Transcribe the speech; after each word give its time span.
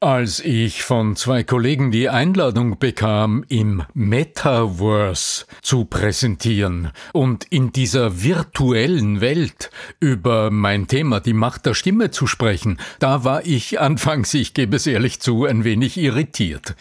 Als 0.00 0.38
ich 0.38 0.84
von 0.84 1.16
zwei 1.16 1.42
Kollegen 1.42 1.90
die 1.90 2.08
Einladung 2.08 2.78
bekam, 2.78 3.44
im 3.48 3.82
Metaverse 3.94 5.44
zu 5.60 5.86
präsentieren 5.86 6.92
und 7.12 7.44
in 7.50 7.72
dieser 7.72 8.22
virtuellen 8.22 9.20
Welt 9.20 9.72
über 9.98 10.52
mein 10.52 10.86
Thema 10.86 11.18
die 11.18 11.32
Macht 11.32 11.66
der 11.66 11.74
Stimme 11.74 12.12
zu 12.12 12.28
sprechen, 12.28 12.78
da 13.00 13.24
war 13.24 13.44
ich 13.44 13.80
anfangs, 13.80 14.32
ich 14.34 14.54
gebe 14.54 14.76
es 14.76 14.86
ehrlich 14.86 15.18
zu, 15.18 15.46
ein 15.46 15.64
wenig 15.64 15.96
irritiert. 15.96 16.76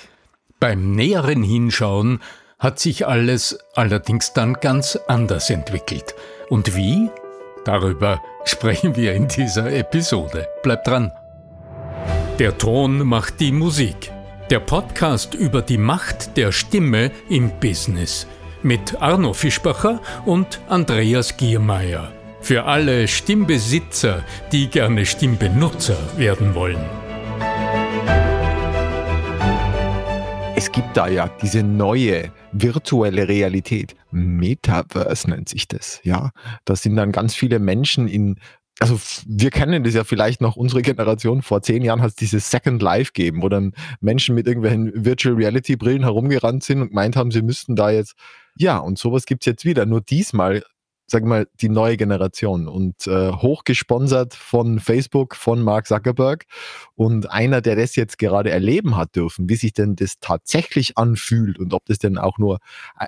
Beim 0.59 0.91
näheren 0.91 1.41
Hinschauen 1.41 2.19
hat 2.59 2.77
sich 2.77 3.07
alles 3.07 3.57
allerdings 3.73 4.33
dann 4.33 4.53
ganz 4.61 4.95
anders 5.07 5.49
entwickelt. 5.49 6.13
Und 6.49 6.75
wie? 6.75 7.09
Darüber 7.65 8.21
sprechen 8.45 8.95
wir 8.95 9.15
in 9.15 9.27
dieser 9.27 9.71
Episode. 9.73 10.47
Bleibt 10.61 10.85
dran! 10.85 11.11
Der 12.39 12.55
Ton 12.55 12.99
macht 12.99 13.39
die 13.39 13.51
Musik. 13.51 14.11
Der 14.51 14.59
Podcast 14.59 15.33
über 15.33 15.63
die 15.63 15.79
Macht 15.79 16.37
der 16.37 16.51
Stimme 16.51 17.09
im 17.29 17.49
Business. 17.59 18.27
Mit 18.61 19.01
Arno 19.01 19.33
Fischbacher 19.33 20.01
und 20.23 20.61
Andreas 20.69 21.35
Giermeier. 21.35 22.11
Für 22.41 22.65
alle 22.65 23.07
Stimmbesitzer, 23.07 24.23
die 24.51 24.67
gerne 24.67 25.07
Stimmbenutzer 25.07 25.97
werden 26.15 26.53
wollen. 26.53 26.85
Es 30.55 30.71
gibt 30.71 30.95
da 30.95 31.07
ja 31.07 31.31
diese 31.41 31.63
neue 31.63 32.31
virtuelle 32.51 33.27
Realität. 33.27 33.95
Metaverse 34.11 35.31
nennt 35.31 35.49
sich 35.49 35.67
das, 35.67 36.01
ja. 36.03 36.29
Da 36.65 36.75
sind 36.75 36.97
dann 36.97 37.11
ganz 37.11 37.33
viele 37.33 37.57
Menschen 37.57 38.07
in 38.07 38.35
also 38.79 38.99
wir 39.27 39.49
kennen 39.49 39.83
das 39.83 39.93
ja 39.93 40.03
vielleicht 40.03 40.41
noch, 40.41 40.55
unsere 40.55 40.81
Generation, 40.81 41.41
vor 41.41 41.61
zehn 41.61 41.83
Jahren 41.83 42.01
hat 42.01 42.09
es 42.09 42.15
dieses 42.15 42.51
Second 42.51 42.81
Life 42.81 43.11
gegeben, 43.13 43.41
wo 43.41 43.49
dann 43.49 43.73
Menschen 44.01 44.35
mit 44.35 44.47
irgendwelchen 44.47 45.05
Virtual 45.05 45.35
Reality 45.35 45.75
Brillen 45.75 46.03
herumgerannt 46.03 46.63
sind 46.63 46.81
und 46.81 46.89
gemeint 46.89 47.15
haben, 47.15 47.31
sie 47.31 47.41
müssten 47.41 47.75
da 47.75 47.89
jetzt, 47.89 48.15
ja, 48.55 48.77
und 48.77 48.97
sowas 48.97 49.25
gibt's 49.25 49.45
jetzt 49.45 49.65
wieder. 49.65 49.85
Nur 49.85 50.01
diesmal 50.01 50.63
sag 51.09 51.23
mal, 51.23 51.47
die 51.61 51.69
neue 51.69 51.95
Generation 51.95 52.67
und 52.67 53.07
äh, 53.07 53.31
hochgesponsert 53.31 54.33
von 54.33 54.79
Facebook, 54.79 55.35
von 55.35 55.61
Mark 55.61 55.87
Zuckerberg 55.87 56.43
und 56.95 57.31
einer, 57.31 57.61
der 57.61 57.77
das 57.77 57.95
jetzt 57.95 58.17
gerade 58.17 58.51
erleben 58.51 58.97
hat 58.97 59.15
dürfen, 59.15 59.49
wie 59.49 59.55
sich 59.55 59.71
denn 59.71 59.95
das 59.95 60.19
tatsächlich 60.19 60.97
anfühlt 60.97 61.59
und 61.59 61.73
ob 61.73 61.85
das 61.85 61.99
denn 61.99 62.17
auch 62.17 62.37
nur, 62.37 62.59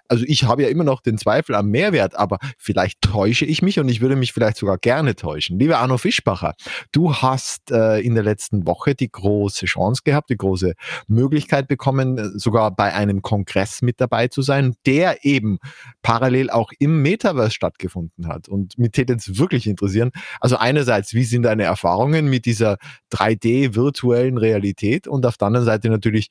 also 0.07 0.23
ich 0.25 0.45
habe 0.45 0.63
ja 0.63 0.69
immer 0.69 0.85
noch 0.85 1.01
den 1.01 1.17
Zweifel 1.17 1.55
am 1.55 1.67
Mehrwert, 1.67 2.15
aber 2.15 2.37
vielleicht 2.57 3.01
täusche 3.01 3.43
ich 3.43 3.61
mich 3.61 3.79
und 3.79 3.89
ich 3.89 3.99
würde 3.99 4.15
mich 4.15 4.31
vielleicht 4.31 4.57
sogar 4.57 4.77
gerne 4.77 5.15
täuschen. 5.15 5.59
Lieber 5.59 5.79
Arno 5.79 5.97
Fischbacher, 5.97 6.55
du 6.93 7.13
hast 7.13 7.69
äh, 7.71 7.99
in 7.99 8.15
der 8.15 8.23
letzten 8.23 8.65
Woche 8.65 8.95
die 8.95 9.11
große 9.11 9.65
Chance 9.65 10.03
gehabt, 10.05 10.29
die 10.29 10.37
große 10.37 10.73
Möglichkeit 11.07 11.67
bekommen, 11.67 12.39
sogar 12.39 12.71
bei 12.71 12.93
einem 12.93 13.21
Kongress 13.21 13.81
mit 13.81 13.99
dabei 13.99 14.29
zu 14.29 14.41
sein, 14.41 14.75
der 14.85 15.25
eben 15.25 15.59
parallel 16.01 16.49
auch 16.49 16.71
im 16.79 17.01
Metaverse 17.01 17.51
stattgefunden 17.51 17.88
stattgefunden 17.89 18.27
hat. 18.27 18.47
Und 18.47 18.77
mich 18.77 18.91
täte 18.91 19.13
jetzt 19.13 19.37
wirklich 19.37 19.67
interessieren, 19.67 20.11
also 20.39 20.57
einerseits, 20.57 21.13
wie 21.13 21.23
sind 21.23 21.43
deine 21.43 21.63
Erfahrungen 21.63 22.29
mit 22.29 22.45
dieser 22.45 22.77
3D-virtuellen 23.11 24.37
Realität 24.37 25.07
und 25.07 25.25
auf 25.25 25.37
der 25.37 25.47
anderen 25.47 25.65
Seite 25.65 25.89
natürlich, 25.89 26.29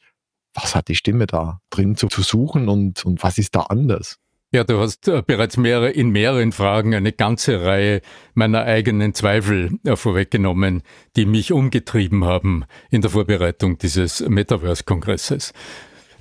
was 0.55 0.75
hat 0.75 0.89
die 0.89 0.95
Stimme 0.95 1.27
da 1.27 1.61
drin 1.71 1.97
zu, 1.97 2.09
zu 2.09 2.23
suchen 2.23 2.69
und, 2.69 3.05
und 3.05 3.23
was 3.23 3.39
ist 3.39 3.55
da 3.55 3.63
anders? 3.63 4.17
Ja, 4.51 4.65
du 4.65 4.81
hast 4.81 5.07
äh, 5.09 5.23
bereits 5.27 5.59
mehrere, 5.59 5.91
in 5.91 6.09
mehreren 6.09 6.53
Fragen 6.53 6.95
eine 6.95 7.13
ganze 7.13 7.63
Reihe 7.63 8.01
meiner 8.33 8.63
eigenen 8.63 9.13
Zweifel 9.13 9.79
äh, 9.85 9.95
vorweggenommen, 9.95 10.83
die 11.17 11.27
mich 11.27 11.53
umgetrieben 11.53 12.25
haben 12.25 12.65
in 12.91 13.03
der 13.03 13.11
Vorbereitung 13.11 13.77
dieses 13.77 14.27
Metaverse-Kongresses. 14.27 15.53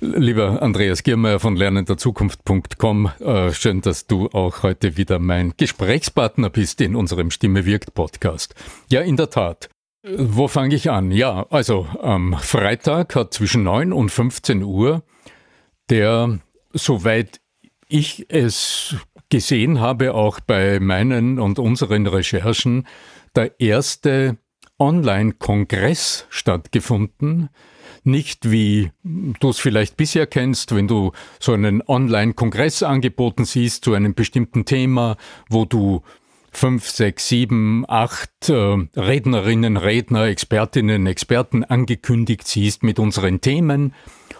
Lieber 0.00 0.62
Andreas 0.62 1.02
Giermeier 1.02 1.40
von 1.40 1.56
lernenderzukunft.com, 1.56 3.10
äh, 3.18 3.52
schön, 3.52 3.80
dass 3.80 4.06
du 4.06 4.28
auch 4.28 4.62
heute 4.62 4.96
wieder 4.96 5.18
mein 5.18 5.54
Gesprächspartner 5.56 6.50
bist 6.50 6.80
in 6.80 6.94
unserem 6.94 7.32
Stimme 7.32 7.66
wirkt 7.66 7.94
Podcast. 7.94 8.54
Ja, 8.90 9.00
in 9.00 9.16
der 9.16 9.30
Tat. 9.30 9.68
Wo 10.04 10.46
fange 10.46 10.76
ich 10.76 10.88
an? 10.88 11.10
Ja, 11.10 11.46
also 11.50 11.88
am 12.00 12.34
Freitag 12.38 13.16
hat 13.16 13.34
zwischen 13.34 13.64
9 13.64 13.92
und 13.92 14.10
15 14.10 14.62
Uhr 14.62 15.02
der, 15.90 16.38
soweit 16.72 17.40
ich 17.88 18.26
es 18.28 18.94
gesehen 19.30 19.80
habe, 19.80 20.14
auch 20.14 20.38
bei 20.38 20.78
meinen 20.78 21.40
und 21.40 21.58
unseren 21.58 22.06
Recherchen, 22.06 22.86
der 23.34 23.58
erste 23.58 24.36
Online-Kongress 24.78 26.26
stattgefunden, 26.28 27.48
nicht 28.04 28.50
wie 28.50 28.90
du 29.04 29.48
es 29.48 29.58
vielleicht 29.58 29.96
bisher 29.96 30.26
kennst, 30.26 30.74
wenn 30.74 30.88
du 30.88 31.12
so 31.40 31.52
einen 31.52 31.82
Online-Kongress 31.86 32.82
angeboten 32.82 33.44
siehst 33.44 33.84
zu 33.84 33.94
einem 33.94 34.14
bestimmten 34.14 34.64
Thema, 34.64 35.16
wo 35.48 35.64
du 35.64 36.02
fünf, 36.50 36.88
sechs, 36.88 37.28
sieben, 37.28 37.84
acht 37.88 38.48
äh, 38.48 38.76
Rednerinnen, 38.96 39.76
Redner, 39.76 40.24
Expertinnen, 40.24 41.06
Experten 41.06 41.64
angekündigt 41.64 42.46
siehst 42.46 42.82
mit 42.82 42.98
unseren 42.98 43.40
Themen 43.40 43.94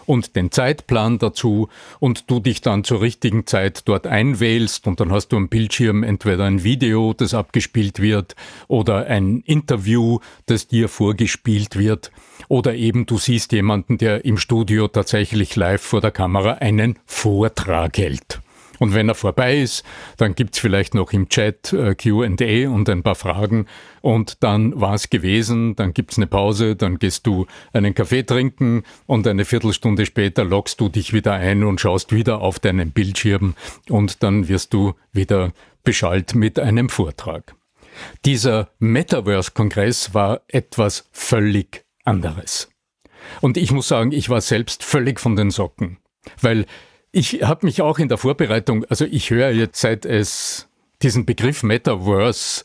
und 0.09 0.35
den 0.35 0.51
Zeitplan 0.51 1.19
dazu 1.19 1.69
und 1.99 2.31
du 2.31 2.39
dich 2.39 2.61
dann 2.61 2.83
zur 2.83 2.99
richtigen 2.99 3.45
Zeit 3.45 3.87
dort 3.87 4.07
einwählst 4.07 4.87
und 4.87 4.99
dann 4.99 5.11
hast 5.11 5.27
du 5.27 5.37
am 5.37 5.49
Bildschirm 5.49 6.01
entweder 6.01 6.45
ein 6.45 6.63
Video, 6.63 7.13
das 7.13 7.35
abgespielt 7.35 8.01
wird 8.01 8.35
oder 8.67 9.05
ein 9.05 9.43
Interview, 9.45 10.17
das 10.47 10.67
dir 10.67 10.89
vorgespielt 10.89 11.77
wird 11.77 12.11
oder 12.47 12.73
eben 12.73 13.05
du 13.05 13.19
siehst 13.19 13.51
jemanden, 13.51 13.99
der 13.99 14.25
im 14.25 14.37
Studio 14.37 14.87
tatsächlich 14.87 15.55
live 15.55 15.81
vor 15.81 16.01
der 16.01 16.11
Kamera 16.11 16.53
einen 16.53 16.97
Vortrag 17.05 17.95
hält. 17.99 18.41
Und 18.79 18.93
wenn 18.93 19.09
er 19.09 19.15
vorbei 19.15 19.59
ist, 19.59 19.83
dann 20.17 20.35
gibt's 20.35 20.57
vielleicht 20.57 20.95
noch 20.95 21.11
im 21.11 21.29
Chat 21.29 21.73
äh, 21.73 21.95
QA 21.95 22.69
und 22.69 22.89
ein 22.89 23.03
paar 23.03 23.15
Fragen 23.15 23.67
und 24.01 24.41
dann 24.43 24.79
war's 24.79 25.09
gewesen, 25.09 25.75
dann 25.75 25.93
gibt's 25.93 26.17
eine 26.17 26.27
Pause, 26.27 26.75
dann 26.75 26.97
gehst 26.97 27.27
du 27.27 27.45
einen 27.73 27.93
Kaffee 27.93 28.23
trinken 28.23 28.83
und 29.05 29.27
eine 29.27 29.45
Viertelstunde 29.45 30.05
später 30.05 30.45
loggst 30.45 30.79
du 30.79 30.89
dich 30.89 31.13
wieder 31.13 31.33
ein 31.33 31.63
und 31.63 31.81
schaust 31.81 32.13
wieder 32.13 32.41
auf 32.41 32.59
deinen 32.59 32.91
Bildschirm 32.91 33.55
und 33.89 34.23
dann 34.23 34.47
wirst 34.47 34.73
du 34.73 34.93
wieder 35.11 35.51
beschallt 35.83 36.35
mit 36.35 36.57
einem 36.57 36.89
Vortrag. 36.89 37.55
Dieser 38.25 38.69
Metaverse-Kongress 38.79 40.13
war 40.13 40.41
etwas 40.47 41.09
völlig 41.11 41.83
anderes. 42.05 42.69
Und 43.41 43.57
ich 43.57 43.71
muss 43.71 43.87
sagen, 43.87 44.11
ich 44.11 44.29
war 44.29 44.41
selbst 44.41 44.83
völlig 44.83 45.19
von 45.19 45.35
den 45.35 45.51
Socken, 45.51 45.97
weil 46.41 46.65
ich 47.11 47.43
habe 47.43 47.65
mich 47.65 47.81
auch 47.81 47.99
in 47.99 48.09
der 48.09 48.17
Vorbereitung, 48.17 48.85
also 48.85 49.05
ich 49.05 49.29
höre 49.29 49.51
jetzt, 49.51 49.81
seit 49.81 50.05
es 50.05 50.67
diesen 51.01 51.25
Begriff 51.25 51.63
Metaverse 51.63 52.63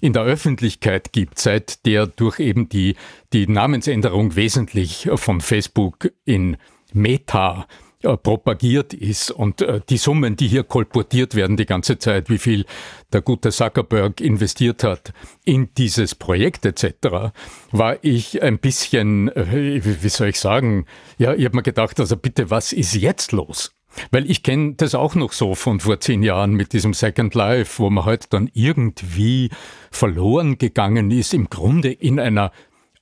in 0.00 0.12
der 0.12 0.22
Öffentlichkeit 0.22 1.12
gibt, 1.12 1.38
seit 1.38 1.84
der 1.86 2.06
durch 2.06 2.40
eben 2.40 2.68
die, 2.68 2.96
die 3.32 3.46
Namensänderung 3.46 4.36
wesentlich 4.36 5.08
von 5.14 5.40
Facebook 5.40 6.12
in 6.24 6.56
Meta 6.92 7.66
äh, 8.02 8.16
propagiert 8.16 8.94
ist 8.94 9.30
und 9.30 9.60
äh, 9.60 9.80
die 9.88 9.98
Summen, 9.98 10.34
die 10.34 10.48
hier 10.48 10.64
kolportiert 10.64 11.34
werden 11.34 11.58
die 11.58 11.66
ganze 11.66 11.98
Zeit, 11.98 12.30
wie 12.30 12.38
viel 12.38 12.64
der 13.12 13.20
gute 13.20 13.50
Zuckerberg 13.50 14.22
investiert 14.22 14.84
hat 14.84 15.12
in 15.44 15.68
dieses 15.76 16.14
Projekt 16.14 16.64
etc., 16.64 17.32
war 17.72 17.98
ich 18.02 18.42
ein 18.42 18.58
bisschen, 18.58 19.28
äh, 19.36 19.84
wie 19.84 20.08
soll 20.08 20.28
ich 20.28 20.40
sagen, 20.40 20.86
ja, 21.18 21.34
ich 21.34 21.44
habe 21.44 21.56
mir 21.56 21.62
gedacht, 21.62 22.00
also 22.00 22.16
bitte, 22.16 22.48
was 22.48 22.72
ist 22.72 22.94
jetzt 22.94 23.32
los? 23.32 23.70
Weil 24.10 24.30
ich 24.30 24.42
kenne 24.42 24.74
das 24.74 24.94
auch 24.94 25.14
noch 25.14 25.32
so 25.32 25.54
von 25.54 25.80
vor 25.80 26.00
zehn 26.00 26.22
Jahren 26.22 26.52
mit 26.52 26.72
diesem 26.72 26.94
Second 26.94 27.34
Life, 27.34 27.82
wo 27.82 27.90
man 27.90 28.04
halt 28.04 28.32
dann 28.32 28.48
irgendwie 28.52 29.50
verloren 29.90 30.58
gegangen 30.58 31.10
ist, 31.10 31.34
im 31.34 31.50
Grunde 31.50 31.90
in 31.92 32.20
einer 32.20 32.52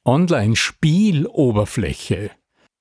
Online-Spieloberfläche. 0.05 2.31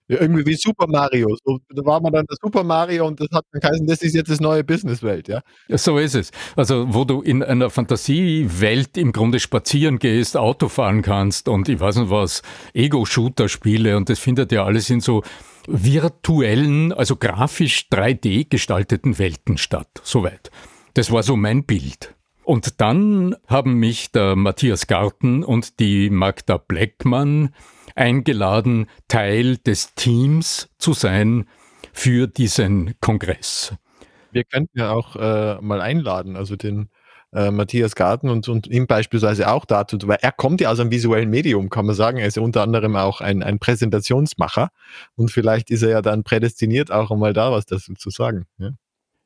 Ja, 0.09 0.22
irgendwie 0.22 0.46
wie 0.46 0.55
Super 0.55 0.87
Mario. 0.87 1.35
So, 1.43 1.59
da 1.67 1.84
war 1.84 1.99
man 1.99 2.14
dann 2.14 2.26
der 2.26 2.37
Super 2.41 2.64
Mario 2.64 3.05
und 3.05 3.20
das 3.20 3.28
hat 3.34 3.43
dann 3.52 3.59
geheißen, 3.59 3.85
das 3.87 4.02
ist 4.02 4.16
jetzt 4.16 4.31
das 4.31 4.40
neue 4.40 4.64
Businesswelt, 4.64 5.28
ja? 5.28 5.41
ja? 5.67 5.78
So 5.78 5.97
ist 5.97 6.16
es. 6.16 6.31
Also, 6.55 6.93
wo 6.93 7.03
du 7.03 7.22
in 7.22 7.43
einer 7.43 7.70
Fantasiewelt 7.70 8.97
im 8.97 9.11
Grunde 9.11 9.41
spazieren 9.41 9.99
gehst, 9.99 10.37
Auto 10.37 10.70
fahren 10.70 11.02
kannst 11.02 11.49
und 11.49 11.67
ich 11.67 11.81
weiß 11.81 11.97
nicht 11.97 12.09
was, 12.09 12.41
Ego-Shooter-Spiele 12.73 13.97
und 13.97 14.08
das 14.08 14.20
findet 14.20 14.53
ja 14.53 14.64
alles 14.64 14.90
in 14.90 15.02
so 15.02 15.23
virtuellen, 15.67 16.93
also 16.93 17.17
grafisch 17.17 17.87
3D 17.91 18.47
gestalteten 18.49 19.19
Welten 19.19 19.58
statt. 19.58 19.90
Soweit. 20.03 20.49
Das 20.93 21.11
war 21.11 21.22
so 21.22 21.35
mein 21.35 21.66
Bild. 21.66 22.16
Und 22.43 22.79
dann 22.79 23.35
haben 23.47 23.73
mich 23.73 24.11
der 24.14 24.37
Matthias 24.37 24.87
Garten 24.87 25.43
und 25.43 25.79
die 25.79 26.09
Magda 26.09 26.58
Bleckmann 26.58 27.53
eingeladen, 27.93 28.87
Teil 29.09 29.58
des 29.58 29.93
Teams 29.96 30.69
zu 30.78 30.93
sein 30.93 31.47
für 31.91 32.28
diesen 32.28 32.96
Kongress. 33.02 33.75
Wir 34.31 34.46
könnten 34.46 34.79
ja 34.79 34.91
auch 34.91 35.16
äh, 35.16 35.59
mal 35.61 35.81
einladen, 35.81 36.37
also 36.37 36.55
den 36.55 36.90
äh, 37.37 37.51
Matthias 37.51 37.95
Garten 37.95 38.29
und, 38.29 38.49
und 38.49 38.66
ihm 38.66 38.87
beispielsweise 38.87 39.49
auch 39.51 39.66
dazu, 39.66 39.97
weil 40.05 40.17
er 40.22 40.31
kommt 40.31 40.59
ja 40.59 40.72
aus 40.72 40.79
einem 40.79 40.89
visuellen 40.89 41.29
Medium, 41.29 41.69
kann 41.69 41.85
man 41.85 41.93
sagen. 41.93 42.17
Er 42.17 42.25
ist 42.28 42.35
ja 42.35 42.41
unter 42.41 42.63
anderem 42.63 42.95
auch 42.95 43.22
ein, 43.22 43.43
ein 43.43 43.59
Präsentationsmacher 43.59 44.69
und 45.16 45.29
vielleicht 45.29 45.69
ist 45.69 45.84
er 45.84 45.89
ja 45.89 46.01
dann 46.01 46.23
prädestiniert, 46.23 46.91
auch 46.91 47.11
einmal 47.11 47.34
da 47.34 47.51
was 47.51 47.67
dazu 47.67 47.93
zu 47.93 48.09
sagen. 48.09 48.45
Ja. 48.57 48.72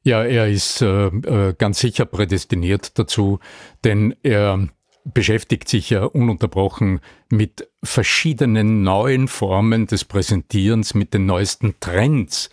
Ja, 0.03 0.23
er 0.23 0.49
ist 0.49 0.81
äh, 0.81 1.05
äh, 1.05 1.53
ganz 1.55 1.79
sicher 1.79 2.05
prädestiniert 2.05 2.97
dazu, 2.97 3.39
denn 3.83 4.15
er 4.23 4.67
beschäftigt 5.03 5.69
sich 5.69 5.91
ja 5.91 6.03
ununterbrochen 6.03 7.01
mit 7.29 7.69
verschiedenen 7.83 8.81
neuen 8.81 9.27
Formen 9.27 9.85
des 9.85 10.03
Präsentierens, 10.05 10.95
mit 10.95 11.13
den 11.13 11.27
neuesten 11.27 11.75
Trends, 11.79 12.49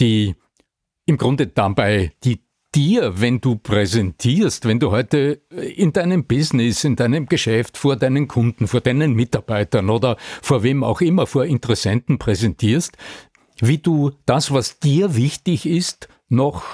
die 0.00 0.36
im 1.06 1.16
Grunde 1.16 1.46
dabei 1.46 2.12
die 2.24 2.45
dir, 2.76 3.20
wenn 3.20 3.40
du 3.40 3.56
präsentierst, 3.56 4.66
wenn 4.66 4.78
du 4.78 4.90
heute 4.90 5.40
in 5.50 5.94
deinem 5.94 6.26
Business, 6.26 6.84
in 6.84 6.94
deinem 6.94 7.26
Geschäft 7.26 7.78
vor 7.78 7.96
deinen 7.96 8.28
Kunden, 8.28 8.68
vor 8.68 8.82
deinen 8.82 9.14
Mitarbeitern 9.14 9.88
oder 9.88 10.18
vor 10.42 10.62
wem 10.62 10.84
auch 10.84 11.00
immer, 11.00 11.26
vor 11.26 11.46
Interessenten 11.46 12.18
präsentierst, 12.18 12.96
wie 13.60 13.78
du 13.78 14.12
das, 14.26 14.52
was 14.52 14.78
dir 14.78 15.16
wichtig 15.16 15.64
ist, 15.64 16.08
noch 16.28 16.64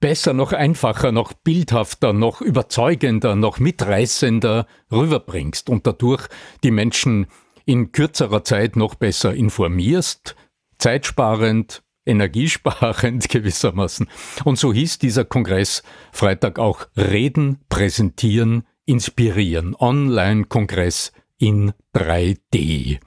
besser, 0.00 0.32
noch 0.32 0.52
einfacher, 0.52 1.12
noch 1.12 1.32
bildhafter, 1.32 2.12
noch 2.12 2.40
überzeugender, 2.40 3.36
noch 3.36 3.60
mitreißender 3.60 4.66
rüberbringst 4.90 5.70
und 5.70 5.86
dadurch 5.86 6.26
die 6.64 6.72
Menschen 6.72 7.28
in 7.64 7.92
kürzerer 7.92 8.42
Zeit 8.42 8.74
noch 8.74 8.96
besser 8.96 9.32
informierst, 9.32 10.34
zeitsparend, 10.78 11.84
energiesparend 12.06 13.28
gewissermaßen. 13.28 14.08
Und 14.44 14.58
so 14.58 14.72
hieß 14.72 14.98
dieser 14.98 15.24
Kongress 15.24 15.82
Freitag 16.12 16.58
auch 16.58 16.86
Reden, 16.96 17.60
Präsentieren, 17.68 18.64
Inspirieren, 18.86 19.74
Online-Kongress 19.74 21.12
in 21.38 21.72
3D 21.94 23.00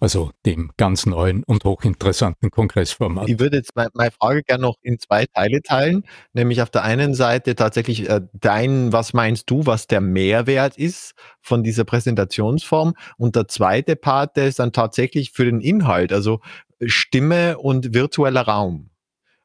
also 0.00 0.30
dem 0.46 0.70
ganz 0.76 1.06
neuen 1.06 1.44
und 1.44 1.64
hochinteressanten 1.64 2.50
Kongressformat. 2.50 3.28
Ich 3.28 3.38
würde 3.38 3.58
jetzt 3.58 3.76
meine 3.76 4.10
Frage 4.10 4.42
gerne 4.42 4.62
noch 4.62 4.76
in 4.82 4.98
zwei 4.98 5.26
Teile 5.26 5.62
teilen, 5.62 6.04
nämlich 6.32 6.62
auf 6.62 6.70
der 6.70 6.82
einen 6.82 7.14
Seite 7.14 7.54
tatsächlich 7.54 8.08
äh, 8.08 8.22
dein, 8.32 8.92
was 8.92 9.12
meinst 9.12 9.48
du, 9.50 9.66
was 9.66 9.86
der 9.86 10.00
Mehrwert 10.00 10.78
ist 10.78 11.14
von 11.40 11.62
dieser 11.62 11.84
Präsentationsform 11.84 12.94
und 13.18 13.36
der 13.36 13.46
zweite 13.48 13.94
Part, 13.94 14.36
der 14.36 14.48
ist 14.48 14.58
dann 14.58 14.72
tatsächlich 14.72 15.32
für 15.32 15.44
den 15.44 15.60
Inhalt, 15.60 16.12
also 16.12 16.40
Stimme 16.82 17.58
und 17.58 17.94
virtueller 17.94 18.42
Raum. 18.42 18.89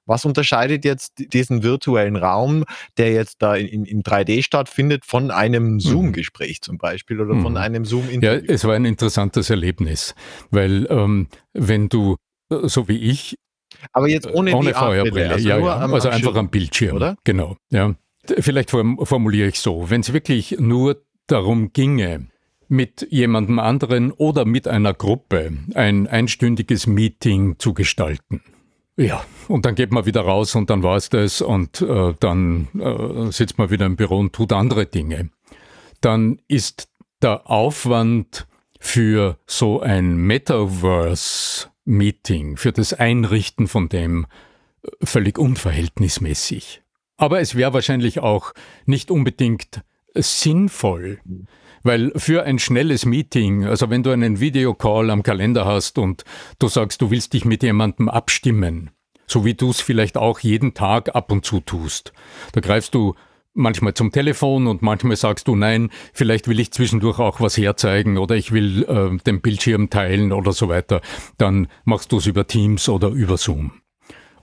Was 0.06 0.26
unterscheidet 0.26 0.86
jetzt 0.86 1.14
diesen 1.34 1.64
virtuellen 1.64 2.16
Raum, 2.16 2.64
der 2.98 3.12
jetzt 3.12 3.42
da 3.42 3.56
in, 3.56 3.86
in 3.86 4.04
3D 4.04 4.44
stattfindet, 4.44 5.06
von 5.06 5.32
einem 5.32 5.74
mhm. 5.74 5.80
Zoom-Gespräch 5.80 6.62
zum 6.62 6.78
Beispiel 6.78 7.20
oder 7.22 7.40
von 7.42 7.54
mhm. 7.54 7.58
einem 7.58 7.86
Zoom-Interview? 7.86 8.46
Ja, 8.46 8.54
es 8.54 8.64
war 8.66 8.76
ein 8.76 8.86
interessantes 8.86 9.50
Erlebnis, 9.50 10.16
weil 10.52 10.88
ähm, 10.90 11.28
wenn 11.54 11.90
du, 11.90 12.18
äh, 12.52 12.68
so 12.68 12.88
wie 12.88 12.98
ich, 12.98 13.38
aber 13.92 14.08
jetzt 14.08 14.28
ohne, 14.28 14.56
ohne 14.56 14.74
VR-Brille, 14.74 15.32
also, 15.32 15.50
ja, 15.50 15.58
ja, 15.58 15.78
also 15.78 16.10
einfach 16.10 16.36
am 16.36 16.50
Bildschirm, 16.50 16.96
oder? 16.96 17.18
Genau, 17.24 17.58
ja. 17.70 17.96
Vielleicht 18.40 18.72
formuliere 18.72 19.50
ich 19.50 19.60
so, 19.60 19.90
wenn 19.90 20.02
es 20.02 20.12
wirklich 20.12 20.58
nur 20.60 21.04
darum 21.28 21.74
ginge, 21.74 22.28
mit 22.68 23.08
jemandem 23.12 23.60
anderen 23.60 24.12
oder 24.12 24.46
mit 24.46 24.68
einer 24.68 24.94
Gruppe 24.94 25.54
ein 25.74 26.08
einstündiges 26.08 26.88
Meeting 26.88 27.60
zu 27.60 27.74
gestalten, 27.74 28.42
ja, 28.98 29.24
und 29.48 29.66
dann 29.66 29.76
geht 29.76 29.92
man 29.92 30.06
wieder 30.06 30.22
raus 30.22 30.56
und 30.56 30.70
dann 30.70 30.82
war 30.84 30.96
es 30.96 31.10
das 31.10 31.42
und 31.42 31.82
äh, 31.82 32.14
dann 32.20 32.70
äh, 32.80 33.30
sitzt 33.32 33.58
man 33.58 33.70
wieder 33.70 33.86
im 33.86 33.98
Büro 33.98 34.20
und 34.20 34.32
tut 34.34 34.54
andere 34.54 34.86
Dinge. 34.86 35.32
Dann 36.02 36.42
ist 36.48 36.90
der 37.22 37.50
Aufwand 37.50 38.48
für 38.80 39.38
so 39.48 39.82
ein 39.82 40.16
Metaverse-Meeting, 40.16 42.56
für 42.58 42.72
das 42.72 42.94
Einrichten 42.94 43.68
von 43.68 43.90
dem 43.90 44.28
äh, 44.84 44.92
völlig 45.04 45.38
unverhältnismäßig. 45.38 46.82
Aber 47.18 47.42
es 47.42 47.56
wäre 47.56 47.74
wahrscheinlich 47.74 48.20
auch 48.20 48.54
nicht 48.86 49.12
unbedingt 49.12 49.82
sinnvoll, 50.16 51.20
weil 51.84 52.12
für 52.16 52.44
ein 52.44 52.60
schnelles 52.60 53.06
Meeting, 53.06 53.66
also 53.66 53.90
wenn 53.90 54.04
du 54.04 54.12
einen 54.12 54.40
Videocall 54.40 55.10
am 55.10 55.24
Kalender 55.24 55.66
hast 55.66 55.98
und 55.98 56.24
du 56.60 56.68
sagst, 56.68 57.02
du 57.02 57.12
willst 57.12 57.34
dich 57.34 57.46
mit 57.46 57.64
jemandem 57.64 58.10
abstimmen, 58.10 58.90
so 59.28 59.46
wie 59.46 59.54
du 59.54 59.70
es 59.70 59.82
vielleicht 59.82 60.18
auch 60.18 60.40
jeden 60.40 60.74
Tag 60.74 61.16
ab 61.16 61.32
und 61.32 61.46
zu 61.46 61.60
tust, 61.60 62.14
da 62.54 62.62
greifst 62.62 62.96
du 62.96 63.16
manchmal 63.56 63.94
zum 63.94 64.12
Telefon 64.12 64.68
und 64.68 64.82
manchmal 64.82 65.16
sagst 65.16 65.48
du, 65.48 65.56
nein, 65.56 65.90
vielleicht 66.14 66.48
will 66.48 66.60
ich 66.60 66.72
zwischendurch 66.72 67.20
auch 67.20 67.40
was 67.40 67.58
herzeigen 67.58 68.18
oder 68.18 68.36
ich 68.36 68.52
will 68.52 68.84
äh, 68.84 69.18
den 69.24 69.42
Bildschirm 69.42 69.90
teilen 69.90 70.32
oder 70.32 70.52
so 70.52 70.68
weiter, 70.68 71.02
dann 71.38 71.68
machst 71.86 72.12
du 72.12 72.18
es 72.18 72.28
über 72.28 72.46
Teams 72.46 72.90
oder 72.90 73.10
über 73.10 73.38
Zoom. 73.38 73.72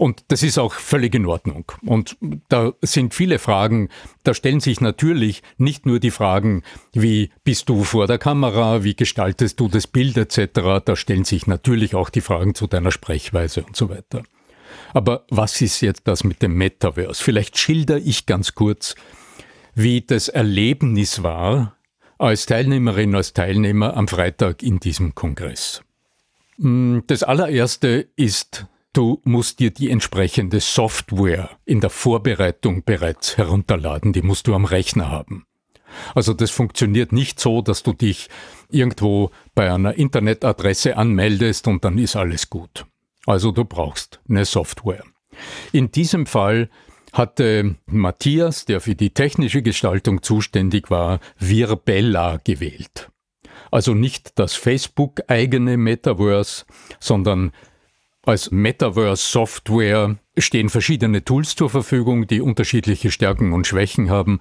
Und 0.02 0.24
das 0.32 0.42
ist 0.42 0.58
auch 0.58 0.72
völlig 0.72 1.14
in 1.14 1.26
Ordnung. 1.26 1.70
Und 1.86 2.16
da 2.48 2.72
sind 2.82 3.14
viele 3.14 3.38
Fragen, 3.38 3.88
da 4.24 4.34
stellen 4.34 4.58
sich 4.58 4.80
natürlich 4.80 5.44
nicht 5.58 5.86
nur 5.86 6.00
die 6.00 6.10
Fragen, 6.10 6.64
wie 6.92 7.30
bist 7.44 7.68
du 7.68 7.84
vor 7.84 8.08
der 8.08 8.18
Kamera, 8.18 8.82
wie 8.82 8.96
gestaltest 8.96 9.60
du 9.60 9.68
das 9.68 9.86
Bild 9.86 10.16
etc., 10.16 10.82
da 10.84 10.96
stellen 10.96 11.22
sich 11.22 11.46
natürlich 11.46 11.94
auch 11.94 12.10
die 12.10 12.20
Fragen 12.20 12.56
zu 12.56 12.66
deiner 12.66 12.90
Sprechweise 12.90 13.62
und 13.62 13.76
so 13.76 13.90
weiter. 13.90 14.24
Aber 14.92 15.24
was 15.30 15.60
ist 15.60 15.80
jetzt 15.82 16.08
das 16.08 16.24
mit 16.24 16.42
dem 16.42 16.54
Metaverse? 16.54 17.22
Vielleicht 17.22 17.56
schilder 17.56 17.98
ich 17.98 18.26
ganz 18.26 18.56
kurz, 18.56 18.96
wie 19.76 20.00
das 20.00 20.26
Erlebnis 20.26 21.22
war 21.22 21.76
als 22.18 22.46
Teilnehmerin, 22.46 23.14
als 23.14 23.34
Teilnehmer 23.34 23.96
am 23.96 24.08
Freitag 24.08 24.64
in 24.64 24.80
diesem 24.80 25.14
Kongress. 25.14 25.84
Hm, 26.58 27.04
das 27.06 27.22
allererste 27.22 28.08
ist 28.16 28.66
Du 28.92 29.22
musst 29.24 29.58
dir 29.58 29.70
die 29.70 29.90
entsprechende 29.90 30.60
Software 30.60 31.48
in 31.64 31.80
der 31.80 31.88
Vorbereitung 31.88 32.84
bereits 32.84 33.38
herunterladen, 33.38 34.12
die 34.12 34.20
musst 34.20 34.46
du 34.46 34.54
am 34.54 34.66
Rechner 34.66 35.10
haben. 35.10 35.46
Also 36.14 36.34
das 36.34 36.50
funktioniert 36.50 37.10
nicht 37.10 37.40
so, 37.40 37.62
dass 37.62 37.82
du 37.82 37.94
dich 37.94 38.28
irgendwo 38.70 39.30
bei 39.54 39.72
einer 39.72 39.94
Internetadresse 39.94 40.96
anmeldest 40.96 41.68
und 41.68 41.84
dann 41.84 41.96
ist 41.96 42.16
alles 42.16 42.50
gut. 42.50 42.84
Also 43.26 43.50
du 43.50 43.64
brauchst 43.64 44.20
eine 44.28 44.44
Software. 44.44 45.04
In 45.72 45.90
diesem 45.90 46.26
Fall 46.26 46.68
hatte 47.14 47.76
Matthias, 47.86 48.66
der 48.66 48.82
für 48.82 48.94
die 48.94 49.10
technische 49.10 49.62
Gestaltung 49.62 50.22
zuständig 50.22 50.90
war, 50.90 51.20
Virbella 51.38 52.40
gewählt. 52.44 53.10
Also 53.70 53.94
nicht 53.94 54.38
das 54.38 54.54
Facebook 54.54 55.22
eigene 55.28 55.78
Metaverse, 55.78 56.66
sondern 57.00 57.52
als 58.24 58.50
Metaverse-Software 58.50 60.16
stehen 60.38 60.70
verschiedene 60.70 61.24
Tools 61.24 61.56
zur 61.56 61.68
Verfügung, 61.68 62.26
die 62.26 62.40
unterschiedliche 62.40 63.10
Stärken 63.10 63.52
und 63.52 63.66
Schwächen 63.66 64.10
haben. 64.10 64.38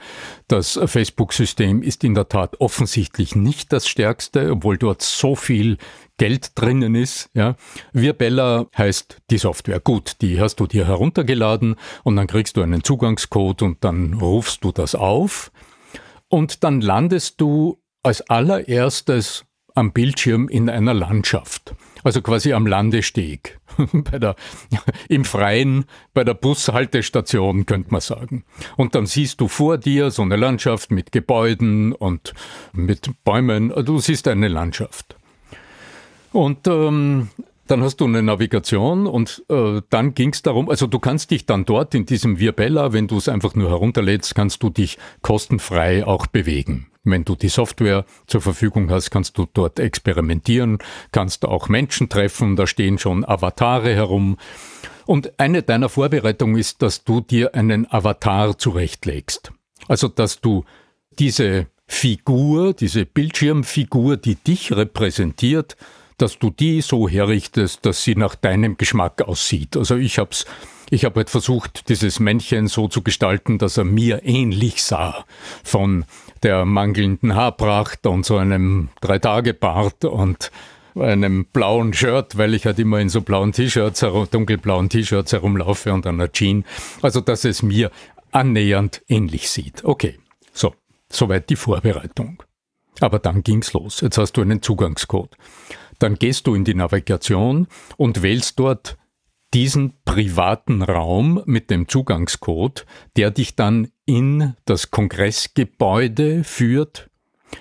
Das 0.48 0.80
Facebook-System 0.84 1.82
ist 1.82 2.04
in 2.04 2.14
der 2.14 2.30
Tat 2.30 2.62
offensichtlich 2.62 3.36
nicht 3.36 3.74
das 3.74 3.88
stärkste, 3.88 4.52
obwohl 4.52 4.78
dort 4.78 5.02
so 5.02 5.36
viel 5.36 5.78
Geld 6.18 6.52
drinnen 6.56 6.94
ist. 6.94 7.30
Ja. 7.34 7.56
Virbella 7.92 8.68
heißt 8.78 9.18
die 9.32 9.40
Software. 9.40 9.80
Gut, 9.80 10.18
die 10.22 10.40
hast 10.40 10.58
du 10.60 10.68
dir 10.68 10.86
heruntergeladen 10.86 11.76
und 12.04 12.16
dann 12.16 12.28
kriegst 12.28 12.58
du 12.58 12.62
einen 12.62 12.84
Zugangscode 12.84 13.64
und 13.64 13.84
dann 13.84 14.14
rufst 14.14 14.64
du 14.64 14.72
das 14.72 14.94
auf 14.94 15.52
und 16.30 16.64
dann 16.64 16.82
landest 16.82 17.42
du 17.42 17.82
als 18.04 18.22
allererstes 18.30 19.46
am 19.74 19.92
Bildschirm 19.92 20.48
in 20.48 20.70
einer 20.70 20.94
Landschaft. 20.94 21.74
Also 22.04 22.22
quasi 22.22 22.54
am 22.54 22.68
Landesteg, 22.68 23.60
bei 23.94 24.20
der, 24.20 24.36
im 25.10 25.26
Freien, 25.26 25.86
bei 26.14 26.24
der 26.24 26.34
Bushaltestation, 26.34 27.66
könnte 27.66 27.92
man 27.92 28.02
sagen. 28.02 28.44
Und 28.78 28.96
dann 28.96 29.06
siehst 29.06 29.42
du 29.42 29.48
vor 29.48 29.78
dir 29.78 30.12
so 30.12 30.22
eine 30.22 30.36
Landschaft 30.36 30.92
mit 30.92 31.12
Gebäuden 31.12 31.94
und 31.94 32.34
mit 32.74 33.12
Bäumen. 33.24 33.70
Du 33.86 34.00
siehst 34.00 34.28
eine 34.28 34.48
Landschaft. 34.48 35.16
Und 36.32 36.68
ähm, 36.68 37.30
dann 37.72 37.82
hast 37.84 38.02
du 38.02 38.06
eine 38.06 38.22
Navigation 38.22 39.08
und 39.08 39.44
äh, 39.50 39.82
dann 39.90 40.14
ging 40.14 40.32
es 40.34 40.42
darum, 40.42 40.70
also 40.70 40.88
du 40.88 41.00
kannst 41.00 41.32
dich 41.32 41.46
dann 41.46 41.64
dort 41.64 41.96
in 41.96 42.06
diesem 42.06 42.38
Virbella, 42.38 42.92
wenn 42.92 43.08
du 43.08 43.18
es 43.18 43.30
einfach 43.30 43.56
nur 43.56 43.70
herunterlädst, 43.70 44.36
kannst 44.36 44.62
du 44.62 44.70
dich 44.70 44.98
kostenfrei 45.22 46.06
auch 46.06 46.28
bewegen. 46.28 46.88
Wenn 47.04 47.24
du 47.24 47.36
die 47.36 47.50
Software 47.50 48.06
zur 48.28 48.42
Verfügung 48.42 48.92
hast, 48.92 49.10
kannst 49.10 49.38
du 49.38 49.48
dort 49.52 49.80
experimentieren, 49.80 50.80
kannst 51.14 51.46
auch 51.46 51.70
Menschen 51.70 52.10
treffen, 52.10 52.58
da 52.58 52.68
stehen 52.68 53.00
schon 53.00 53.24
Avatare 53.24 53.96
herum. 53.96 54.38
Und 55.06 55.40
eine 55.40 55.64
deiner 55.64 55.90
Vorbereitungen 55.90 56.58
ist, 56.58 56.82
dass 56.82 57.06
du 57.06 57.22
dir 57.22 57.56
einen 57.56 57.92
Avatar 57.92 58.58
zurechtlegst. 58.58 59.52
Also, 59.88 60.10
dass 60.10 60.42
du 60.42 60.66
diese 61.18 61.68
Figur, 61.88 62.74
diese 62.74 63.06
Bildschirmfigur, 63.06 64.18
die 64.18 64.36
dich 64.36 64.72
repräsentiert, 64.74 65.76
dass 66.18 66.40
du 66.40 66.50
die 66.50 66.82
so 66.82 67.08
herrichtest, 67.10 67.86
dass 67.86 68.04
sie 68.04 68.16
nach 68.16 68.36
deinem 68.36 68.78
Geschmack 68.78 69.22
aussieht. 69.22 69.78
Also 69.78 69.96
ich 69.96 70.20
habe 70.20 70.32
Ich 70.94 71.06
habe 71.06 71.22
halt 71.22 71.30
versucht, 71.30 71.88
dieses 71.88 72.20
Männchen 72.20 72.68
so 72.68 72.90
zu 72.90 73.02
gestalten, 73.02 73.58
dass 73.58 73.78
er 73.78 73.86
mir 73.86 74.24
ähnlich 74.26 74.84
sah. 74.84 75.24
Von 75.64 76.04
der 76.44 76.66
mangelnden 76.66 77.34
Haarpracht 77.34 78.06
und 78.06 78.26
so 78.26 78.36
einem 78.36 78.90
Drei-Tage-Bart 79.00 80.04
und 80.04 80.52
einem 80.96 81.46
blauen 81.46 81.94
Shirt, 81.94 82.38
weil 82.38 82.54
ich 82.54 82.66
halt 82.66 82.78
immer 82.78 83.00
in 83.00 83.08
so 83.08 83.22
blauen 83.22 83.54
T-Shirts, 83.54 84.02
dunkelblauen 84.32 84.90
T-Shirts 84.90 85.32
herumlaufe 85.32 85.94
und 85.94 86.06
einer 86.06 86.30
Jeans. 86.30 86.66
Also, 87.02 87.22
dass 87.22 87.46
es 87.46 87.64
mir 87.64 87.90
annähernd 88.34 89.02
ähnlich 89.08 89.50
sieht. 89.50 89.86
Okay, 89.86 90.20
so, 90.52 90.76
soweit 91.10 91.50
die 91.50 91.56
Vorbereitung. 91.56 92.44
Aber 93.00 93.20
dann 93.20 93.44
ging's 93.44 93.72
los. 93.72 94.02
Jetzt 94.02 94.18
hast 94.18 94.34
du 94.34 94.42
einen 94.42 94.62
Zugangscode. 94.62 95.38
Dann 96.02 96.16
gehst 96.16 96.48
du 96.48 96.56
in 96.56 96.66
die 96.66 96.74
Navigation 96.74 97.68
und 97.96 98.24
wählst 98.24 98.58
dort 98.58 98.98
diesen 99.54 99.94
privaten 100.04 100.82
Raum 100.82 101.44
mit 101.46 101.70
dem 101.70 101.88
Zugangscode, 101.88 102.88
der 103.18 103.30
dich 103.30 103.56
dann 103.56 103.90
in 104.08 104.56
das 104.66 104.90
Kongressgebäude 104.90 106.44
führt, 106.44 107.12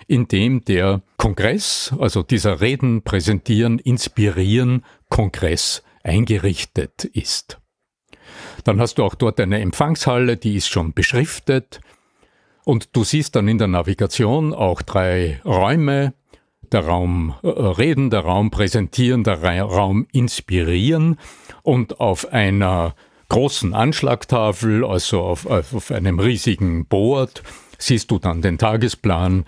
in 0.07 0.27
dem 0.27 0.65
der 0.65 1.03
Kongress, 1.19 1.95
also 1.99 2.23
dieser 2.23 2.63
Reden, 2.63 3.03
Präsentieren, 3.03 3.79
Inspirieren, 3.79 4.87
Kongress 5.11 5.83
eingerichtet 6.03 7.05
ist. 7.05 7.61
Dann 8.65 8.81
hast 8.81 8.95
du 8.95 9.05
auch 9.05 9.15
dort 9.15 9.39
eine 9.39 9.61
Empfangshalle, 9.61 10.39
die 10.39 10.57
ist 10.57 10.69
schon 10.69 10.95
beschriftet. 10.95 11.83
Und 12.65 12.97
du 12.97 13.05
siehst 13.05 13.37
dann 13.37 13.49
in 13.49 13.59
der 13.59 13.69
Navigation 13.69 14.55
auch 14.55 14.81
drei 14.81 15.43
Räume. 15.45 16.15
Der 16.73 16.87
Raum 16.87 17.35
äh, 17.43 17.49
Reden, 17.49 18.11
der 18.11 18.21
Raum 18.21 18.51
Präsentieren, 18.51 19.25
der 19.25 19.43
Raum 19.63 20.07
Inspirieren. 20.13 21.19
Und 21.63 22.01
auf 22.01 22.33
einer 22.33 22.95
großen 23.29 23.75
Anschlagtafel, 23.75 24.85
also 24.85 25.21
auf, 25.23 25.47
auf 25.47 25.91
einem 25.91 26.19
riesigen 26.19 26.87
Board, 26.87 27.43
siehst 27.79 28.11
du 28.11 28.19
dann 28.19 28.43
den 28.43 28.59
Tagesplan, 28.59 29.47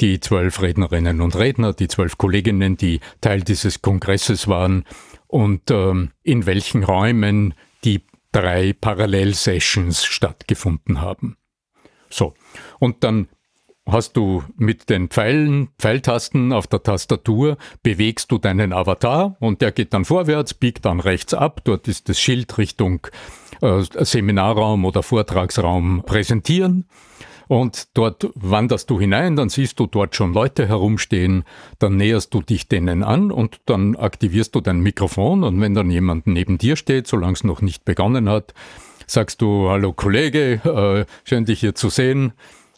die 0.00 0.20
zwölf 0.20 0.62
Rednerinnen 0.62 1.20
und 1.20 1.36
Redner, 1.36 1.72
die 1.72 1.88
zwölf 1.88 2.18
Kolleginnen, 2.18 2.76
die 2.76 3.00
Teil 3.20 3.42
dieses 3.42 3.82
Kongresses 3.82 4.48
waren 4.48 4.84
und 5.26 5.70
ähm, 5.70 6.10
in 6.22 6.46
welchen 6.46 6.84
Räumen 6.84 7.54
die 7.84 8.02
drei 8.32 8.72
Parallelsessions 8.72 10.04
stattgefunden 10.04 11.00
haben. 11.00 11.36
So, 12.10 12.34
und 12.78 13.04
dann 13.04 13.28
hast 13.86 14.16
du 14.16 14.42
mit 14.56 14.88
den 14.88 15.08
Pfeilen, 15.08 15.68
Pfeiltasten 15.78 16.52
auf 16.52 16.66
der 16.66 16.82
Tastatur, 16.82 17.56
bewegst 17.82 18.32
du 18.32 18.38
deinen 18.38 18.72
Avatar 18.72 19.36
und 19.40 19.60
der 19.60 19.72
geht 19.72 19.92
dann 19.92 20.04
vorwärts, 20.04 20.54
biegt 20.54 20.84
dann 20.84 21.00
rechts 21.00 21.34
ab, 21.34 21.60
dort 21.64 21.86
ist 21.88 22.08
das 22.08 22.18
Schild 22.18 22.56
Richtung 22.56 23.06
äh, 23.60 23.82
Seminarraum 24.04 24.84
oder 24.84 25.02
Vortragsraum 25.02 26.02
präsentieren. 26.04 26.86
Und 27.46 27.88
dort 27.92 28.30
wanderst 28.34 28.88
du 28.88 28.98
hinein, 28.98 29.36
dann 29.36 29.50
siehst 29.50 29.78
du 29.78 29.86
dort 29.86 30.16
schon 30.16 30.32
Leute 30.32 30.66
herumstehen, 30.66 31.44
dann 31.78 31.96
näherst 31.96 32.32
du 32.32 32.40
dich 32.40 32.68
denen 32.68 33.02
an 33.02 33.30
und 33.30 33.60
dann 33.66 33.96
aktivierst 33.96 34.54
du 34.54 34.62
dein 34.62 34.80
Mikrofon. 34.80 35.44
Und 35.44 35.60
wenn 35.60 35.74
dann 35.74 35.90
jemand 35.90 36.26
neben 36.26 36.56
dir 36.56 36.76
steht, 36.76 37.06
solange 37.06 37.34
es 37.34 37.44
noch 37.44 37.60
nicht 37.60 37.84
begonnen 37.84 38.30
hat, 38.30 38.54
sagst 39.06 39.42
du, 39.42 39.68
hallo 39.68 39.92
Kollege, 39.92 40.54
äh, 40.64 41.28
schön 41.28 41.44
dich 41.44 41.60
hier 41.60 41.74
zu 41.74 41.90
sehen. 41.90 42.32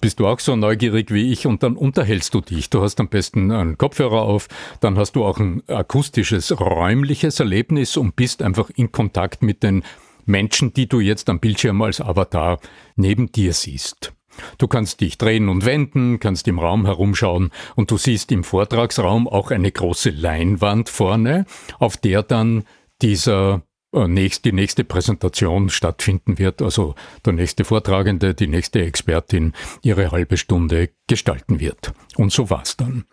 Bist 0.06 0.20
du 0.20 0.28
auch 0.28 0.38
so 0.38 0.54
neugierig 0.54 1.10
wie 1.10 1.32
ich 1.32 1.48
und 1.48 1.64
dann 1.64 1.76
unterhältst 1.76 2.32
du 2.32 2.40
dich. 2.40 2.70
Du 2.70 2.80
hast 2.80 3.00
am 3.00 3.08
besten 3.08 3.50
einen 3.50 3.76
Kopfhörer 3.76 4.22
auf, 4.22 4.46
dann 4.78 4.96
hast 4.96 5.16
du 5.16 5.24
auch 5.24 5.40
ein 5.40 5.64
akustisches, 5.66 6.60
räumliches 6.60 7.40
Erlebnis 7.40 7.96
und 7.96 8.14
bist 8.14 8.40
einfach 8.40 8.70
in 8.76 8.92
Kontakt 8.92 9.42
mit 9.42 9.64
den 9.64 9.82
Menschen, 10.24 10.72
die 10.72 10.88
du 10.88 11.00
jetzt 11.00 11.28
am 11.28 11.40
Bildschirm 11.40 11.82
als 11.82 12.00
Avatar 12.00 12.60
neben 12.94 13.32
dir 13.32 13.52
siehst. 13.52 14.12
Du 14.58 14.68
kannst 14.68 15.00
dich 15.00 15.18
drehen 15.18 15.48
und 15.48 15.64
wenden, 15.64 16.20
kannst 16.20 16.46
im 16.46 16.60
Raum 16.60 16.84
herumschauen 16.84 17.50
und 17.74 17.90
du 17.90 17.96
siehst 17.96 18.30
im 18.30 18.44
Vortragsraum 18.44 19.26
auch 19.26 19.50
eine 19.50 19.72
große 19.72 20.10
Leinwand 20.10 20.88
vorne, 20.88 21.46
auf 21.80 21.96
der 21.96 22.22
dann 22.22 22.62
dieser 23.02 23.62
nächst, 24.04 24.44
die 24.44 24.52
nächste 24.52 24.84
Präsentation 24.84 25.70
stattfinden 25.70 26.38
wird, 26.38 26.60
also 26.62 26.94
der 27.24 27.32
nächste 27.32 27.64
Vortragende, 27.64 28.34
die 28.34 28.46
nächste 28.46 28.82
Expertin 28.82 29.52
ihre 29.82 30.10
halbe 30.10 30.36
Stunde 30.36 30.90
gestalten 31.06 31.60
wird. 31.60 31.92
Und 32.16 32.32
so 32.32 32.50
war's 32.50 32.76
dann. 32.76 33.04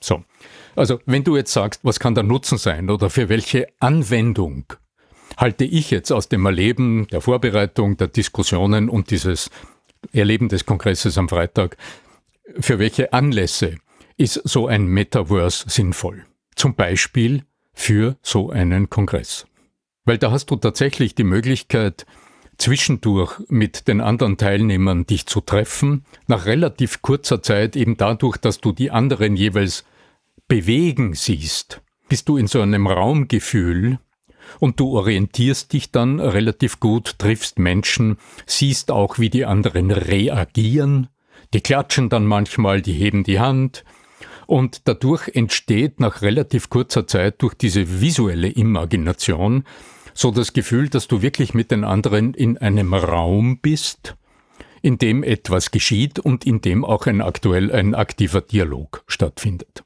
So. 0.00 0.24
Also, 0.74 1.00
wenn 1.06 1.24
du 1.24 1.36
jetzt 1.36 1.52
sagst, 1.52 1.80
was 1.84 2.00
kann 2.00 2.14
der 2.14 2.24
Nutzen 2.24 2.58
sein 2.58 2.90
oder 2.90 3.08
für 3.08 3.28
welche 3.28 3.68
Anwendung 3.80 4.66
halte 5.36 5.64
ich 5.64 5.90
jetzt 5.90 6.12
aus 6.12 6.28
dem 6.28 6.44
Erleben 6.46 7.06
der 7.08 7.20
Vorbereitung, 7.20 7.96
der 7.96 8.08
Diskussionen 8.08 8.88
und 8.88 9.10
dieses 9.10 9.50
Erleben 10.12 10.48
des 10.48 10.66
Kongresses 10.66 11.18
am 11.18 11.28
Freitag, 11.28 11.76
für 12.58 12.78
welche 12.78 13.12
Anlässe 13.12 13.76
ist 14.16 14.40
so 14.44 14.66
ein 14.66 14.86
Metaverse 14.86 15.68
sinnvoll? 15.68 16.24
Zum 16.54 16.74
Beispiel 16.74 17.42
für 17.72 18.16
so 18.22 18.50
einen 18.50 18.88
Kongress. 18.88 19.46
Weil 20.06 20.18
da 20.18 20.30
hast 20.30 20.50
du 20.50 20.56
tatsächlich 20.56 21.14
die 21.14 21.24
Möglichkeit, 21.24 22.06
zwischendurch 22.58 23.38
mit 23.48 23.86
den 23.88 24.00
anderen 24.00 24.38
Teilnehmern 24.38 25.04
dich 25.04 25.26
zu 25.26 25.42
treffen, 25.42 26.06
nach 26.26 26.46
relativ 26.46 27.02
kurzer 27.02 27.42
Zeit 27.42 27.76
eben 27.76 27.98
dadurch, 27.98 28.38
dass 28.38 28.60
du 28.60 28.72
die 28.72 28.90
anderen 28.90 29.36
jeweils 29.36 29.84
bewegen 30.48 31.12
siehst, 31.12 31.82
bist 32.08 32.28
du 32.28 32.38
in 32.38 32.46
so 32.46 32.62
einem 32.62 32.86
Raumgefühl, 32.86 33.98
und 34.60 34.78
du 34.78 34.96
orientierst 34.96 35.72
dich 35.72 35.90
dann 35.90 36.20
relativ 36.20 36.78
gut, 36.78 37.18
triffst 37.18 37.58
Menschen, 37.58 38.16
siehst 38.46 38.92
auch, 38.92 39.18
wie 39.18 39.28
die 39.28 39.44
anderen 39.44 39.90
reagieren, 39.90 41.08
die 41.52 41.60
klatschen 41.60 42.08
dann 42.08 42.26
manchmal, 42.26 42.80
die 42.80 42.92
heben 42.92 43.24
die 43.24 43.40
Hand, 43.40 43.84
und 44.46 44.86
dadurch 44.86 45.34
entsteht 45.34 45.98
nach 45.98 46.22
relativ 46.22 46.70
kurzer 46.70 47.08
Zeit 47.08 47.42
durch 47.42 47.54
diese 47.54 48.00
visuelle 48.00 48.48
Imagination 48.48 49.64
so 50.16 50.30
das 50.30 50.52
Gefühl, 50.52 50.88
dass 50.88 51.08
du 51.08 51.22
wirklich 51.22 51.54
mit 51.54 51.70
den 51.70 51.84
anderen 51.84 52.34
in 52.34 52.58
einem 52.58 52.94
Raum 52.94 53.58
bist, 53.58 54.16
in 54.82 54.98
dem 54.98 55.22
etwas 55.22 55.70
geschieht 55.70 56.18
und 56.18 56.46
in 56.46 56.60
dem 56.60 56.84
auch 56.84 57.06
ein 57.06 57.20
aktuell 57.20 57.72
ein 57.72 57.94
aktiver 57.94 58.40
Dialog 58.40 59.04
stattfindet. 59.06 59.84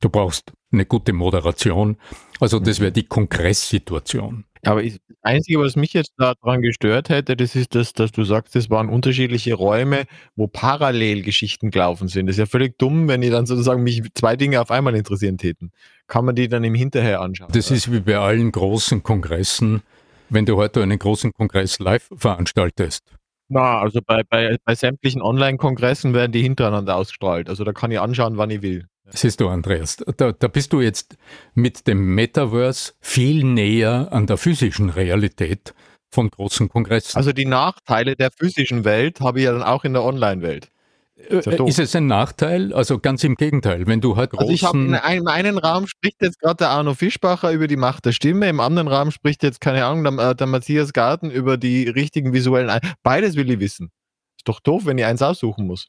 Du 0.00 0.08
brauchst 0.08 0.52
eine 0.72 0.84
gute 0.84 1.12
Moderation. 1.12 1.96
Also 2.40 2.58
das 2.58 2.80
wäre 2.80 2.92
die 2.92 3.06
Kongresssituation. 3.06 4.44
Aber 4.66 4.82
das 4.82 4.98
Einzige, 5.22 5.60
was 5.60 5.76
mich 5.76 5.92
jetzt 5.92 6.12
daran 6.18 6.62
gestört 6.62 7.08
hätte, 7.08 7.36
das 7.36 7.54
ist, 7.54 7.74
das, 7.74 7.92
dass 7.92 8.12
du 8.12 8.24
sagst, 8.24 8.56
es 8.56 8.68
waren 8.70 8.88
unterschiedliche 8.88 9.54
Räume, 9.54 10.04
wo 10.34 10.46
parallel 10.48 11.22
Geschichten 11.22 11.70
gelaufen 11.70 12.08
sind. 12.08 12.26
Das 12.26 12.34
ist 12.34 12.40
ja 12.40 12.46
völlig 12.46 12.78
dumm, 12.78 13.08
wenn 13.08 13.20
die 13.20 13.30
dann 13.30 13.46
sozusagen 13.46 13.82
mich 13.82 14.02
zwei 14.14 14.36
Dinge 14.36 14.60
auf 14.60 14.70
einmal 14.70 14.94
interessieren 14.96 15.38
täten. 15.38 15.72
Kann 16.06 16.24
man 16.24 16.34
die 16.34 16.48
dann 16.48 16.64
im 16.64 16.74
Hinterher 16.74 17.20
anschauen? 17.20 17.50
Das 17.52 17.70
ist 17.70 17.92
wie 17.92 18.00
bei 18.00 18.16
allen 18.16 18.50
großen 18.52 19.02
Kongressen, 19.02 19.82
wenn 20.30 20.46
du 20.46 20.56
heute 20.56 20.82
einen 20.82 20.98
großen 20.98 21.32
Kongress 21.32 21.78
live 21.78 22.08
veranstaltest. 22.16 23.04
Na, 23.48 23.80
also 23.80 24.00
bei, 24.04 24.24
bei, 24.24 24.56
bei 24.64 24.74
sämtlichen 24.74 25.22
Online-Kongressen 25.22 26.14
werden 26.14 26.32
die 26.32 26.42
hintereinander 26.42 26.96
ausgestrahlt. 26.96 27.48
Also 27.48 27.62
da 27.62 27.72
kann 27.72 27.92
ich 27.92 28.00
anschauen, 28.00 28.36
wann 28.36 28.50
ich 28.50 28.62
will. 28.62 28.86
Siehst 29.10 29.40
du, 29.40 29.48
Andreas, 29.48 29.98
da, 30.16 30.32
da 30.32 30.48
bist 30.48 30.72
du 30.72 30.80
jetzt 30.80 31.16
mit 31.54 31.86
dem 31.86 32.14
Metaverse 32.14 32.94
viel 33.00 33.44
näher 33.44 34.08
an 34.10 34.26
der 34.26 34.36
physischen 34.36 34.90
Realität 34.90 35.74
von 36.10 36.30
großen 36.30 36.68
Kongressen. 36.68 37.16
Also 37.16 37.32
die 37.32 37.44
Nachteile 37.44 38.16
der 38.16 38.30
physischen 38.30 38.84
Welt 38.84 39.20
habe 39.20 39.38
ich 39.38 39.44
ja 39.44 39.52
dann 39.52 39.62
auch 39.62 39.84
in 39.84 39.92
der 39.92 40.02
Online-Welt. 40.02 40.70
Ist, 41.16 41.46
äh, 41.46 41.64
ist, 41.64 41.78
es 41.78 41.96
ein 41.96 42.06
Nachteil? 42.06 42.74
Also 42.74 42.98
ganz 42.98 43.24
im 43.24 43.36
Gegenteil, 43.36 43.86
wenn 43.86 44.00
du 44.00 44.16
halt 44.16 44.30
großen... 44.30 44.42
Also 44.42 44.52
ich 44.52 44.64
habe 44.64 44.78
in 44.78 44.94
einem 44.94 45.26
einen 45.28 45.58
Raum 45.58 45.86
spricht 45.86 46.20
jetzt 46.20 46.40
gerade 46.40 46.56
der 46.56 46.70
Arno 46.70 46.94
Fischbacher 46.94 47.52
über 47.52 47.68
die 47.68 47.76
Macht 47.76 48.04
der 48.04 48.12
Stimme, 48.12 48.48
im 48.48 48.60
anderen 48.60 48.88
Raum 48.88 49.10
spricht 49.10 49.42
jetzt, 49.42 49.60
keine 49.60 49.86
Ahnung, 49.86 50.04
der, 50.04 50.30
äh, 50.30 50.34
der 50.34 50.46
Matthias 50.46 50.92
Garten 50.92 51.30
über 51.30 51.56
die 51.56 51.88
richtigen 51.88 52.32
visuellen... 52.32 52.68
Ein 52.68 52.80
Beides 53.02 53.34
will 53.36 53.50
ich 53.50 53.60
wissen. 53.60 53.90
Ist 54.36 54.46
doch 54.46 54.60
doof, 54.60 54.84
wenn 54.84 54.98
ich 54.98 55.06
eins 55.06 55.22
aussuchen 55.22 55.66
muss. 55.66 55.88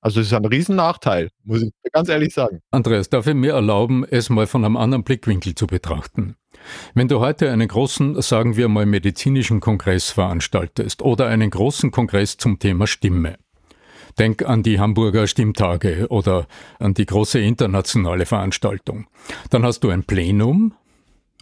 Also 0.00 0.20
es 0.20 0.28
ist 0.28 0.32
ein 0.32 0.44
Riesennachteil, 0.44 1.30
muss 1.44 1.62
ich 1.62 1.72
ganz 1.92 2.08
ehrlich 2.08 2.32
sagen. 2.32 2.60
Andreas, 2.70 3.10
darf 3.10 3.26
ich 3.26 3.34
mir 3.34 3.54
erlauben, 3.54 4.04
es 4.08 4.30
mal 4.30 4.46
von 4.46 4.64
einem 4.64 4.76
anderen 4.76 5.02
Blickwinkel 5.02 5.54
zu 5.54 5.66
betrachten? 5.66 6.36
Wenn 6.94 7.08
du 7.08 7.18
heute 7.20 7.50
einen 7.50 7.66
großen, 7.66 8.20
sagen 8.22 8.56
wir 8.56 8.68
mal, 8.68 8.86
medizinischen 8.86 9.60
Kongress 9.60 10.10
veranstaltest 10.10 11.02
oder 11.02 11.26
einen 11.26 11.50
großen 11.50 11.90
Kongress 11.90 12.36
zum 12.36 12.58
Thema 12.60 12.86
Stimme, 12.86 13.38
denk 14.18 14.44
an 14.44 14.62
die 14.62 14.78
Hamburger 14.78 15.26
Stimmtage 15.26 16.06
oder 16.10 16.46
an 16.78 16.94
die 16.94 17.06
große 17.06 17.40
internationale 17.40 18.24
Veranstaltung, 18.24 19.06
dann 19.50 19.64
hast 19.64 19.80
du 19.80 19.90
ein 19.90 20.04
Plenum, 20.04 20.74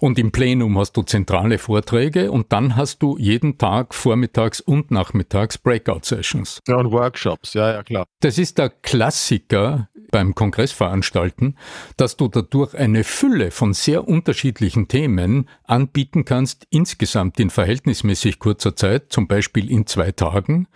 Und 0.01 0.19
im 0.19 0.31
Plenum 0.31 0.79
hast 0.79 0.93
du 0.97 1.03
zentrale 1.03 1.57
Vorträge 1.57 2.31
und 2.31 2.53
dann 2.53 2.77
hast 2.77 3.03
du 3.03 3.17
jeden 3.19 3.57
Tag 3.57 3.95
vormittags 3.95 4.61
und 4.61 4.91
nachmittags 4.91 5.57
Breakout-Sessions. 5.57 6.61
Ja, 6.69 6.77
und 6.77 6.93
Workshops, 6.93 7.55
ja, 7.55 7.73
ja, 7.73 7.83
klar. 7.83 8.05
Das 8.21 8.37
ist 8.37 8.59
der 8.59 8.69
Klassiker 8.69 9.89
beim 10.11 10.35
Kongressveranstalten, 10.35 11.57
dass 11.97 12.17
du 12.19 12.29
dadurch 12.29 12.75
eine 12.75 13.05
Fülle 13.05 13.51
von 13.51 13.73
sehr 13.73 14.07
unterschiedlichen 14.07 14.87
Themen 14.87 15.49
anbieten 15.65 16.27
kannst, 16.27 16.67
insgesamt 16.71 17.41
in 17.41 17.49
verhältnismäßig 17.49 18.39
kurzer 18.39 18.77
Zeit, 18.77 19.13
zum 19.13 19.27
Beispiel 19.27 19.71
in 19.71 19.87
zwei 19.87 20.13
Tagen, 20.13 20.69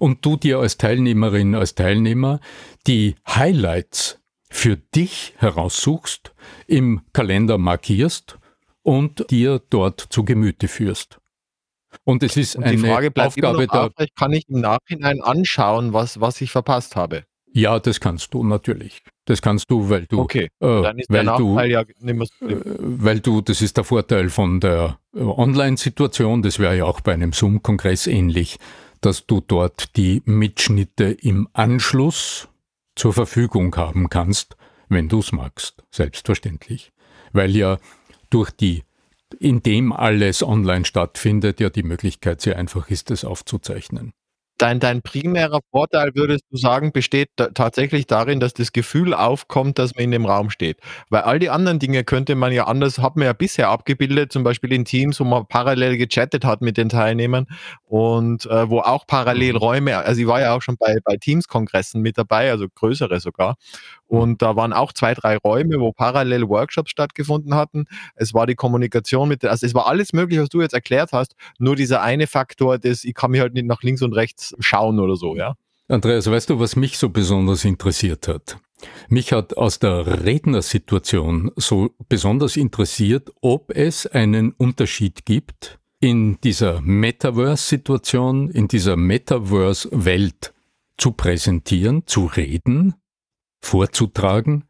und 0.00 0.26
du 0.26 0.36
dir 0.36 0.58
als 0.58 0.78
Teilnehmerin, 0.78 1.54
als 1.54 1.76
Teilnehmer 1.76 2.40
die 2.88 3.14
Highlights 3.28 4.20
für 4.50 4.76
dich 4.76 5.34
heraussuchst, 5.38 6.34
im 6.66 7.02
Kalender 7.12 7.56
markierst 7.58 8.38
und 8.84 9.28
dir 9.30 9.60
dort 9.70 10.00
zu 10.10 10.24
Gemüte 10.24 10.68
führst. 10.68 11.18
Und 12.04 12.22
es 12.22 12.36
ist 12.36 12.56
und 12.56 12.64
eine 12.64 12.78
Frage 12.78 13.10
Aufgabe 13.16 13.66
da. 13.66 13.90
Kann 14.16 14.32
ich 14.32 14.48
im 14.48 14.60
Nachhinein 14.60 15.20
anschauen, 15.20 15.92
was, 15.92 16.20
was 16.20 16.40
ich 16.40 16.50
verpasst 16.50 16.94
habe? 16.94 17.24
Ja, 17.52 17.78
das 17.78 18.00
kannst 18.00 18.34
du 18.34 18.42
natürlich. 18.42 19.02
Das 19.26 19.40
kannst 19.40 19.70
du, 19.70 19.88
weil 19.88 20.06
du. 20.06 20.20
Okay, 20.20 20.48
äh, 20.60 20.82
dann 20.82 20.98
ist 20.98 21.08
weil 21.08 21.24
der 21.24 21.36
du, 21.36 21.58
ja 21.60 21.84
nicht 22.00 22.32
so 22.40 22.46
äh, 22.46 22.60
Weil 22.64 23.20
du, 23.20 23.40
das 23.40 23.62
ist 23.62 23.76
der 23.76 23.84
Vorteil 23.84 24.28
von 24.28 24.58
der 24.58 24.98
äh, 25.14 25.20
Online-Situation, 25.20 26.42
das 26.42 26.58
wäre 26.58 26.76
ja 26.76 26.84
auch 26.84 27.00
bei 27.00 27.14
einem 27.14 27.32
Zoom-Kongress 27.32 28.08
ähnlich, 28.08 28.58
dass 29.00 29.26
du 29.26 29.40
dort 29.40 29.96
die 29.96 30.20
Mitschnitte 30.24 31.04
im 31.04 31.48
Anschluss 31.52 32.48
zur 32.96 33.12
Verfügung 33.12 33.74
haben 33.76 34.08
kannst, 34.08 34.56
wenn 34.88 35.08
du 35.08 35.20
es 35.20 35.30
magst, 35.30 35.84
selbstverständlich. 35.90 36.92
Weil 37.32 37.54
ja 37.54 37.78
durch 38.34 38.50
die, 38.50 38.82
indem 39.38 39.92
alles 39.92 40.42
online 40.42 40.84
stattfindet, 40.84 41.60
ja 41.60 41.70
die 41.70 41.84
Möglichkeit 41.84 42.40
sehr 42.40 42.58
einfach 42.58 42.90
ist, 42.90 43.12
es 43.12 43.24
aufzuzeichnen. 43.24 44.12
Dein, 44.58 44.78
dein 44.78 45.02
primärer 45.02 45.60
Vorteil, 45.72 46.12
würdest 46.14 46.44
du 46.48 46.56
sagen, 46.56 46.92
besteht 46.92 47.28
tatsächlich 47.36 48.06
darin, 48.06 48.38
dass 48.38 48.54
das 48.54 48.72
Gefühl 48.72 49.12
aufkommt, 49.12 49.80
dass 49.80 49.94
man 49.96 50.04
in 50.04 50.10
dem 50.12 50.26
Raum 50.26 50.48
steht. 50.50 50.78
Weil 51.10 51.22
all 51.22 51.40
die 51.40 51.50
anderen 51.50 51.80
Dinge 51.80 52.04
könnte 52.04 52.36
man 52.36 52.52
ja 52.52 52.64
anders, 52.66 52.98
hat 52.98 53.16
man 53.16 53.26
ja 53.26 53.32
bisher 53.32 53.68
abgebildet, 53.68 54.32
zum 54.32 54.44
Beispiel 54.44 54.72
in 54.72 54.84
Teams, 54.84 55.18
wo 55.18 55.24
man 55.24 55.46
parallel 55.46 55.96
gechattet 55.96 56.44
hat 56.44 56.60
mit 56.60 56.76
den 56.76 56.88
Teilnehmern 56.88 57.46
und 57.84 58.46
äh, 58.46 58.70
wo 58.70 58.78
auch 58.78 59.08
parallel 59.08 59.54
mhm. 59.54 59.58
Räume, 59.58 59.96
also 59.96 60.20
ich 60.20 60.26
war 60.28 60.40
ja 60.40 60.54
auch 60.54 60.62
schon 60.62 60.76
bei, 60.76 60.98
bei 61.04 61.16
Teams-Kongressen 61.16 62.00
mit 62.00 62.16
dabei, 62.16 62.50
also 62.50 62.66
größere 62.72 63.18
sogar. 63.18 63.56
Mhm. 64.14 64.20
Und 64.20 64.42
da 64.42 64.56
waren 64.56 64.72
auch 64.72 64.92
zwei, 64.92 65.14
drei 65.14 65.36
Räume, 65.36 65.80
wo 65.80 65.92
parallel 65.92 66.48
Workshops 66.48 66.90
stattgefunden 66.90 67.54
hatten. 67.54 67.86
Es 68.14 68.32
war 68.34 68.46
die 68.46 68.54
Kommunikation 68.54 69.28
mit, 69.28 69.44
also 69.44 69.66
es 69.66 69.74
war 69.74 69.86
alles 69.86 70.12
möglich, 70.12 70.38
was 70.40 70.48
du 70.48 70.60
jetzt 70.60 70.74
erklärt 70.74 71.12
hast. 71.12 71.34
Nur 71.58 71.76
dieser 71.76 72.02
eine 72.02 72.26
Faktor, 72.26 72.78
das, 72.78 73.04
ich 73.04 73.14
kann 73.14 73.30
mich 73.30 73.40
halt 73.40 73.54
nicht 73.54 73.66
nach 73.66 73.82
links 73.82 74.02
und 74.02 74.12
rechts 74.12 74.54
schauen 74.60 75.00
oder 75.00 75.16
so, 75.16 75.36
ja. 75.36 75.54
Andreas, 75.88 76.30
weißt 76.30 76.50
du, 76.50 76.60
was 76.60 76.76
mich 76.76 76.96
so 76.96 77.10
besonders 77.10 77.64
interessiert 77.64 78.26
hat? 78.28 78.56
Mich 79.08 79.32
hat 79.32 79.56
aus 79.56 79.78
der 79.78 80.24
Rednersituation 80.24 81.50
so 81.56 81.90
besonders 82.08 82.56
interessiert, 82.56 83.30
ob 83.40 83.70
es 83.70 84.06
einen 84.06 84.52
Unterschied 84.52 85.26
gibt 85.26 85.78
in 86.00 86.38
dieser 86.42 86.80
Metaverse-Situation, 86.80 88.50
in 88.50 88.68
dieser 88.68 88.96
Metaverse-Welt 88.96 90.52
zu 90.96 91.12
präsentieren, 91.12 92.06
zu 92.06 92.26
reden 92.26 92.94
vorzutragen 93.64 94.64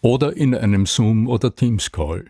oder 0.00 0.36
in 0.36 0.54
einem 0.54 0.86
Zoom- 0.86 1.28
oder 1.28 1.54
Teams-Call. 1.54 2.26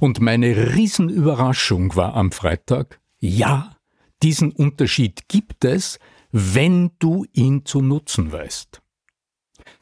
Und 0.00 0.20
meine 0.20 0.74
Riesenüberraschung 0.74 1.94
war 1.94 2.14
am 2.14 2.32
Freitag, 2.32 3.00
ja, 3.18 3.76
diesen 4.22 4.52
Unterschied 4.52 5.28
gibt 5.28 5.64
es, 5.64 5.98
wenn 6.32 6.90
du 6.98 7.26
ihn 7.32 7.64
zu 7.64 7.82
nutzen 7.82 8.32
weißt. 8.32 8.80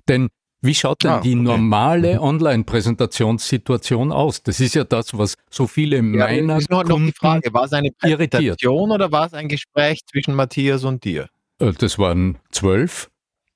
Denn 0.08 0.28
wie 0.60 0.74
schaut 0.74 1.02
denn 1.02 1.10
ah, 1.10 1.20
die 1.20 1.34
normale 1.34 2.14
mhm. 2.14 2.20
Online-Präsentationssituation 2.20 4.12
aus? 4.12 4.42
Das 4.42 4.60
ist 4.60 4.74
ja 4.74 4.84
das, 4.84 5.16
was 5.16 5.34
so 5.50 5.66
viele 5.66 5.96
ja, 5.96 6.02
meiner 6.02 6.58
ist 6.58 6.70
noch, 6.70 6.84
Kunden 6.84 7.06
noch 7.06 7.12
die 7.12 7.18
Frage, 7.18 7.52
war 7.52 7.64
es 7.64 7.72
eine 7.72 7.90
Präsentation 7.90 8.50
irritiert. 8.50 8.66
oder 8.66 9.10
war 9.10 9.26
es 9.26 9.34
ein 9.34 9.48
Gespräch 9.48 10.00
zwischen 10.06 10.34
Matthias 10.34 10.84
und 10.84 11.04
dir? 11.04 11.28
Äh, 11.58 11.72
das 11.72 11.98
waren 11.98 12.38
zwölf 12.50 13.10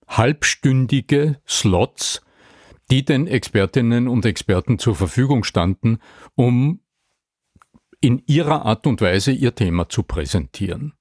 halbstündige 0.06 1.40
Slots, 1.46 2.22
die 2.90 3.04
den 3.04 3.26
Expertinnen 3.26 4.08
und 4.08 4.24
Experten 4.24 4.78
zur 4.78 4.94
Verfügung 4.94 5.44
standen, 5.44 5.98
um 6.34 6.80
in 8.00 8.22
ihrer 8.26 8.64
Art 8.64 8.86
und 8.86 9.00
Weise 9.00 9.32
ihr 9.32 9.54
Thema 9.54 9.88
zu 9.88 10.02
präsentieren. 10.02 10.92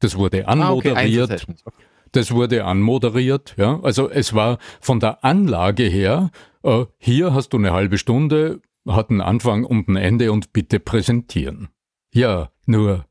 Das 0.00 0.16
wurde 0.16 0.48
anmoderiert. 0.48 1.30
Ah, 1.30 1.34
okay. 1.34 1.80
Das 2.12 2.30
wurde 2.30 2.64
anmoderiert, 2.64 3.54
ja. 3.56 3.80
Also 3.82 4.08
es 4.08 4.34
war 4.34 4.58
von 4.80 5.00
der 5.00 5.24
Anlage 5.24 5.82
her, 5.84 6.30
äh, 6.62 6.84
hier 6.98 7.34
hast 7.34 7.50
du 7.50 7.56
eine 7.56 7.72
halbe 7.72 7.98
Stunde, 7.98 8.60
hat 8.86 9.10
einen 9.10 9.20
Anfang 9.20 9.64
und 9.64 9.88
ein 9.88 9.96
Ende 9.96 10.30
und 10.30 10.52
bitte 10.52 10.78
präsentieren. 10.78 11.68
Ja, 12.12 12.52
nur, 12.66 13.06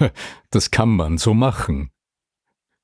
das 0.50 0.70
kann 0.72 0.90
man 0.90 1.18
so 1.18 1.34
machen. 1.34 1.90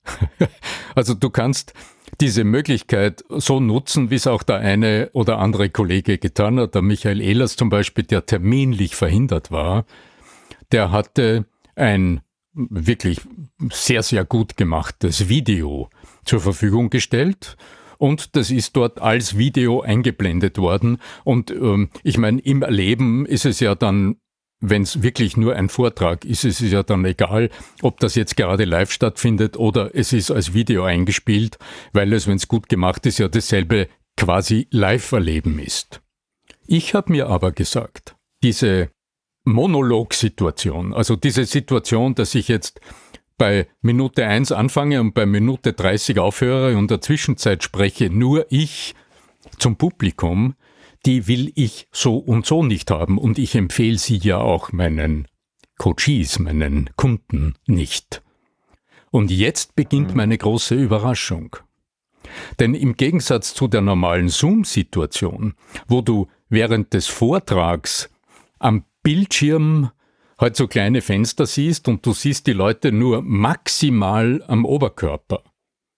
also 0.95 1.15
du 1.15 1.31
kannst 1.31 1.73
diese 2.21 2.45
Möglichkeit 2.45 3.25
so 3.29 3.61
nutzen, 3.61 4.11
wie 4.11 4.17
es 4.17 4.27
auch 4.27 4.43
der 4.43 4.57
eine 4.57 5.11
oder 5.13 5.39
andere 5.39 5.71
Kollege 5.71 6.19
getan 6.19 6.61
hat. 6.61 6.75
Der 6.75 6.83
Michael 6.83 7.21
Ehlers 7.21 7.57
zum 7.57 7.71
Beispiel, 7.71 8.05
der 8.05 8.27
terminlich 8.27 8.95
verhindert 8.95 9.51
war, 9.51 9.85
der 10.73 10.91
hatte 10.91 11.47
ein 11.75 12.21
wirklich 12.53 13.21
sehr, 13.73 14.03
sehr 14.03 14.25
gut 14.25 14.57
gemachtes 14.57 15.29
Video 15.29 15.91
zur 16.25 16.41
Verfügung 16.41 16.91
gestellt. 16.91 17.57
Und 17.99 18.37
das 18.37 18.51
ist 18.51 18.77
dort 18.77 19.01
als 19.01 19.39
Video 19.39 19.81
eingeblendet 19.81 20.59
worden. 20.59 20.99
Und 21.25 21.51
ähm, 21.51 21.91
ich 22.03 22.19
meine, 22.19 22.41
im 22.41 22.65
Leben 22.69 23.27
ist 23.27 23.45
es 23.45 23.61
ja 23.61 23.75
dann 23.75 24.17
wenn 24.67 24.83
es 24.83 25.03
wirklich 25.03 25.37
nur 25.37 25.55
ein 25.55 25.69
Vortrag 25.69 26.25
ist, 26.25 26.45
ist 26.45 26.61
es 26.63 26.73
ja 26.73 26.83
dann 26.83 27.05
egal, 27.05 27.51
ob 27.83 28.01
das 28.01 28.15
jetzt 28.15 28.37
gerade 28.37 28.65
live 28.65 28.91
stattfindet 28.91 29.59
oder 29.59 29.91
es 29.95 30.13
ist 30.13 30.31
als 30.31 30.55
Video 30.55 30.85
eingespielt, 30.85 31.59
weil 31.93 32.13
es, 32.13 32.27
wenn 32.27 32.37
es 32.37 32.49
gut 32.49 32.69
gemacht 32.69 33.05
ist, 33.05 33.19
ja 33.19 33.29
dasselbe 33.29 33.89
quasi 34.17 34.67
Live-Erleben 34.71 35.59
ist. 35.59 36.01
Ich 36.67 36.95
habe 36.95 37.13
mir 37.13 37.29
aber 37.29 37.53
gesagt, 37.53 38.17
diese 38.43 38.91
Monolog-Situation, 39.45 40.95
also 40.95 41.17
diese 41.17 41.45
Situation, 41.45 42.15
dass 42.15 42.35
ich 42.35 42.49
jetzt 42.49 42.81
bei 43.37 43.67
Minute 43.83 44.25
1 44.25 44.53
anfange 44.53 45.01
und 45.01 45.13
bei 45.13 45.27
Minute 45.27 45.75
30 45.75 46.19
aufhöre 46.19 46.73
und 46.73 46.85
in 46.85 46.87
der 46.89 47.01
Zwischenzeit 47.03 47.63
spreche 47.63 48.09
nur 48.09 48.47
ich 48.49 48.95
zum 49.59 49.77
Publikum, 49.77 50.55
die 51.07 51.27
will 51.27 51.53
ich 51.55 51.89
so 51.93 52.17
und 52.17 52.47
so 52.47 52.63
nicht 52.63 52.91
haben 52.91 53.19
und 53.19 53.39
ich 53.39 53.55
empfehle 53.55 53.99
sie 53.99 54.17
ja 54.17 54.39
auch 54.39 54.73
meinen 54.73 55.29
Coaches, 55.79 56.39
meinen 56.39 56.91
Kunden 56.97 57.55
nicht. 57.67 58.23
Und 59.11 59.31
jetzt 59.31 59.77
beginnt 59.77 60.11
mhm. 60.11 60.17
meine 60.17 60.39
große 60.39 60.75
Überraschung. 60.75 61.57
Denn 62.59 62.75
im 62.75 62.97
Gegensatz 62.97 63.55
zu 63.55 63.69
der 63.69 63.81
normalen 63.81 64.29
Zoom-Situation, 64.29 65.55
wo 65.87 66.01
du 66.01 66.29
während 66.49 66.95
des 66.95 67.07
Vortrags 67.07 68.11
am 68.59 68.85
Bildschirm 69.03 69.91
halt 70.39 70.57
so 70.57 70.67
kleine 70.67 71.01
Fenster 71.01 71.47
siehst 71.47 71.87
und 71.89 72.05
du 72.07 72.13
siehst 72.13 72.47
die 72.47 72.53
Leute 72.53 72.93
nur 72.93 73.23
maximal 73.23 74.43
am 74.47 74.65
Oberkörper. 74.65 75.43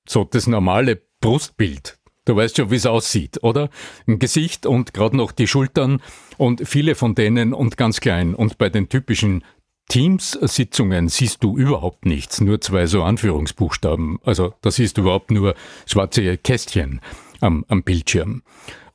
So 0.09 0.25
das 0.25 0.47
normale 0.47 1.01
Brustbild, 1.21 1.95
Du 2.27 2.35
weißt 2.35 2.57
schon, 2.57 2.71
wie 2.71 2.77
es 2.77 2.87
aussieht, 2.87 3.43
oder? 3.43 3.71
Ein 4.07 4.19
Gesicht 4.19 4.67
und 4.67 4.93
gerade 4.93 5.17
noch 5.17 5.31
die 5.31 5.47
Schultern 5.47 6.03
und 6.37 6.69
viele 6.69 6.97
von 6.97 7.15
denen 7.15 7.55
und 7.55 7.77
ganz 7.77 8.01
klein. 8.01 8.35
Und 8.35 8.59
bei 8.59 8.69
den 8.69 8.89
typischen 8.89 9.45
Teams-Sitzungen 9.89 11.09
siehst 11.09 11.45
du 11.45 11.57
überhaupt 11.57 12.05
nichts, 12.05 12.41
nur 12.41 12.61
zwei 12.61 12.87
so 12.87 13.05
Anführungsbuchstaben. 13.05 14.19
Also 14.25 14.55
da 14.61 14.73
siehst 14.73 14.99
du 14.99 15.03
überhaupt 15.03 15.31
nur 15.31 15.55
schwarze 15.87 16.37
Kästchen 16.37 17.01
am, 17.41 17.65
am 17.69 17.85
Bildschirm. 17.85 18.43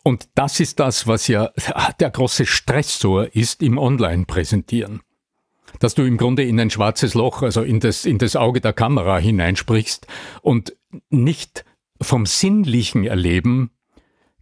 Und 0.04 0.28
das 0.36 0.60
ist 0.60 0.82
das, 0.82 1.08
was 1.08 1.30
ja 1.30 1.52
der 2.02 2.10
große 2.10 2.46
Stressor 2.46 3.34
ist 3.34 3.63
im 3.63 3.78
Online-Präsentieren. 3.78 5.00
Dass 5.80 5.96
du 5.96 6.04
im 6.04 6.17
Grunde 6.17 6.44
in 6.44 6.60
ein 6.60 6.70
schwarzes 6.70 7.13
Loch, 7.13 7.44
also 7.44 7.62
in 7.62 7.80
das, 7.80 8.04
in 8.04 8.17
das 8.17 8.36
Auge 8.36 8.60
der 8.60 8.74
Kamera 8.74 9.17
hineinsprichst 9.20 10.06
und 10.41 10.76
nicht 11.10 11.63
vom 12.01 12.25
sinnlichen 12.25 13.05
Erleben 13.05 13.71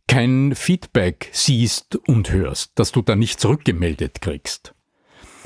kein 0.08 0.56
Feedback 0.56 1.30
siehst 1.32 1.96
und 2.08 2.32
hörst, 2.32 2.72
dass 2.76 2.92
du 2.92 3.02
da 3.02 3.16
nicht 3.16 3.40
zurückgemeldet 3.40 4.22
kriegst. 4.22 4.76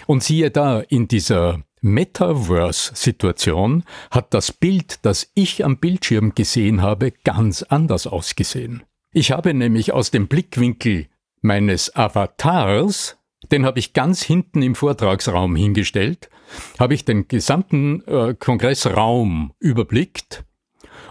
Und 0.08 0.24
siehe 0.24 0.50
da, 0.52 0.80
in 0.80 1.08
dieser 1.08 1.64
Metaverse-Situation 1.82 3.84
hat 4.10 4.34
das 4.34 4.52
Bild, 4.54 5.06
das 5.06 5.30
ich 5.34 5.66
am 5.66 5.78
Bildschirm 5.78 6.34
gesehen 6.34 6.82
habe, 6.82 7.12
ganz 7.12 7.64
anders 7.64 8.08
ausgesehen. 8.08 8.84
Ich 9.12 9.32
habe 9.32 9.54
nämlich 9.54 9.92
aus 9.92 10.12
dem 10.12 10.28
Blickwinkel 10.28 11.08
meines 11.42 11.94
Avatars 11.96 13.18
den 13.52 13.66
habe 13.66 13.80
ich 13.80 13.94
ganz 13.94 14.24
hinten 14.24 14.62
im 14.62 14.76
Vortragsraum 14.76 15.56
hingestellt, 15.56 16.30
habe 16.80 16.94
ich 16.94 17.06
den 17.06 17.28
gesamten 17.28 18.04
äh, 18.08 18.36
Kongressraum 18.36 19.54
überblickt 19.60 20.46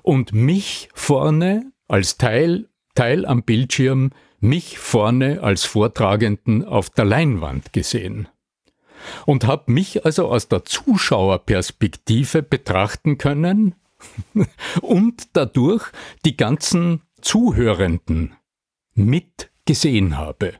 und 0.02 0.32
mich 0.32 0.88
vorne 0.94 1.72
als 1.88 2.18
Teil, 2.18 2.68
Teil 2.94 3.24
am 3.26 3.42
Bildschirm, 3.42 4.10
mich 4.40 4.78
vorne 4.78 5.42
als 5.42 5.64
Vortragenden 5.64 6.64
auf 6.64 6.90
der 6.90 7.04
Leinwand 7.04 7.72
gesehen. 7.72 8.28
Und 9.26 9.46
habe 9.46 9.72
mich 9.72 10.04
also 10.04 10.28
aus 10.28 10.48
der 10.48 10.64
Zuschauerperspektive 10.64 12.42
betrachten 12.42 13.18
können 13.18 13.74
und 14.80 15.28
dadurch 15.32 15.84
die 16.24 16.36
ganzen 16.36 17.02
Zuhörenden 17.20 18.34
mitgesehen 18.94 20.18
habe. 20.18 20.54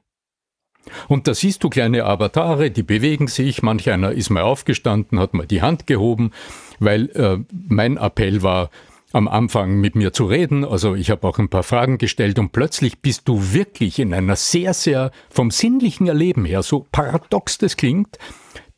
Und 1.08 1.28
da 1.28 1.34
siehst 1.34 1.62
du 1.62 1.70
kleine 1.70 2.04
Avatare, 2.04 2.70
die 2.70 2.82
bewegen 2.82 3.28
sich. 3.28 3.62
Manch 3.62 3.90
einer 3.90 4.12
ist 4.12 4.30
mal 4.30 4.42
aufgestanden, 4.42 5.18
hat 5.18 5.34
mal 5.34 5.46
die 5.46 5.62
Hand 5.62 5.86
gehoben, 5.86 6.32
weil 6.80 7.10
äh, 7.10 7.38
mein 7.50 7.96
Appell 7.96 8.42
war, 8.42 8.70
am 9.12 9.28
Anfang 9.28 9.80
mit 9.80 9.94
mir 9.94 10.12
zu 10.12 10.24
reden. 10.24 10.64
Also 10.64 10.94
ich 10.94 11.10
habe 11.10 11.26
auch 11.26 11.38
ein 11.38 11.48
paar 11.48 11.62
Fragen 11.62 11.98
gestellt 11.98 12.38
und 12.38 12.52
plötzlich 12.52 13.00
bist 13.00 13.28
du 13.28 13.52
wirklich 13.52 13.98
in 13.98 14.14
einer 14.14 14.36
sehr, 14.36 14.74
sehr 14.74 15.10
vom 15.30 15.50
sinnlichen 15.50 16.06
Erleben 16.06 16.44
her, 16.44 16.62
so 16.62 16.86
paradox 16.90 17.58
das 17.58 17.76
klingt, 17.76 18.18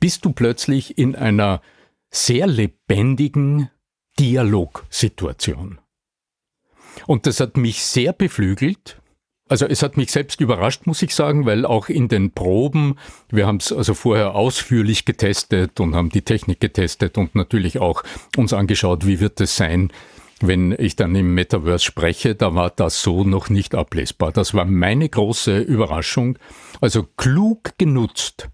bist 0.00 0.24
du 0.24 0.32
plötzlich 0.32 0.98
in 0.98 1.16
einer 1.16 1.62
sehr 2.10 2.46
lebendigen 2.46 3.70
Dialogsituation. 4.18 5.78
Und 7.06 7.26
das 7.26 7.40
hat 7.40 7.56
mich 7.56 7.84
sehr 7.84 8.12
beflügelt, 8.12 9.00
also 9.46 9.66
es 9.66 9.82
hat 9.82 9.98
mich 9.98 10.10
selbst 10.10 10.40
überrascht, 10.40 10.86
muss 10.86 11.02
ich 11.02 11.14
sagen, 11.14 11.44
weil 11.44 11.66
auch 11.66 11.90
in 11.90 12.08
den 12.08 12.30
Proben, 12.30 12.98
wir 13.30 13.46
haben 13.46 13.58
es 13.58 13.72
also 13.72 13.92
vorher 13.92 14.34
ausführlich 14.34 15.04
getestet 15.04 15.80
und 15.80 15.94
haben 15.94 16.08
die 16.08 16.22
Technik 16.22 16.60
getestet 16.60 17.18
und 17.18 17.34
natürlich 17.34 17.78
auch 17.78 18.04
uns 18.36 18.54
angeschaut, 18.54 19.06
wie 19.06 19.20
wird 19.20 19.40
es 19.42 19.56
sein, 19.56 19.92
wenn 20.40 20.74
ich 20.78 20.96
dann 20.96 21.14
im 21.14 21.34
Metaverse 21.34 21.84
spreche, 21.84 22.34
da 22.34 22.54
war 22.54 22.70
das 22.70 23.02
so 23.02 23.24
noch 23.24 23.50
nicht 23.50 23.74
ablesbar. 23.74 24.32
Das 24.32 24.54
war 24.54 24.64
meine 24.64 25.06
große 25.08 25.60
Überraschung. 25.60 26.38
Also 26.80 27.04
klug 27.16 27.76
genutzt 27.78 28.48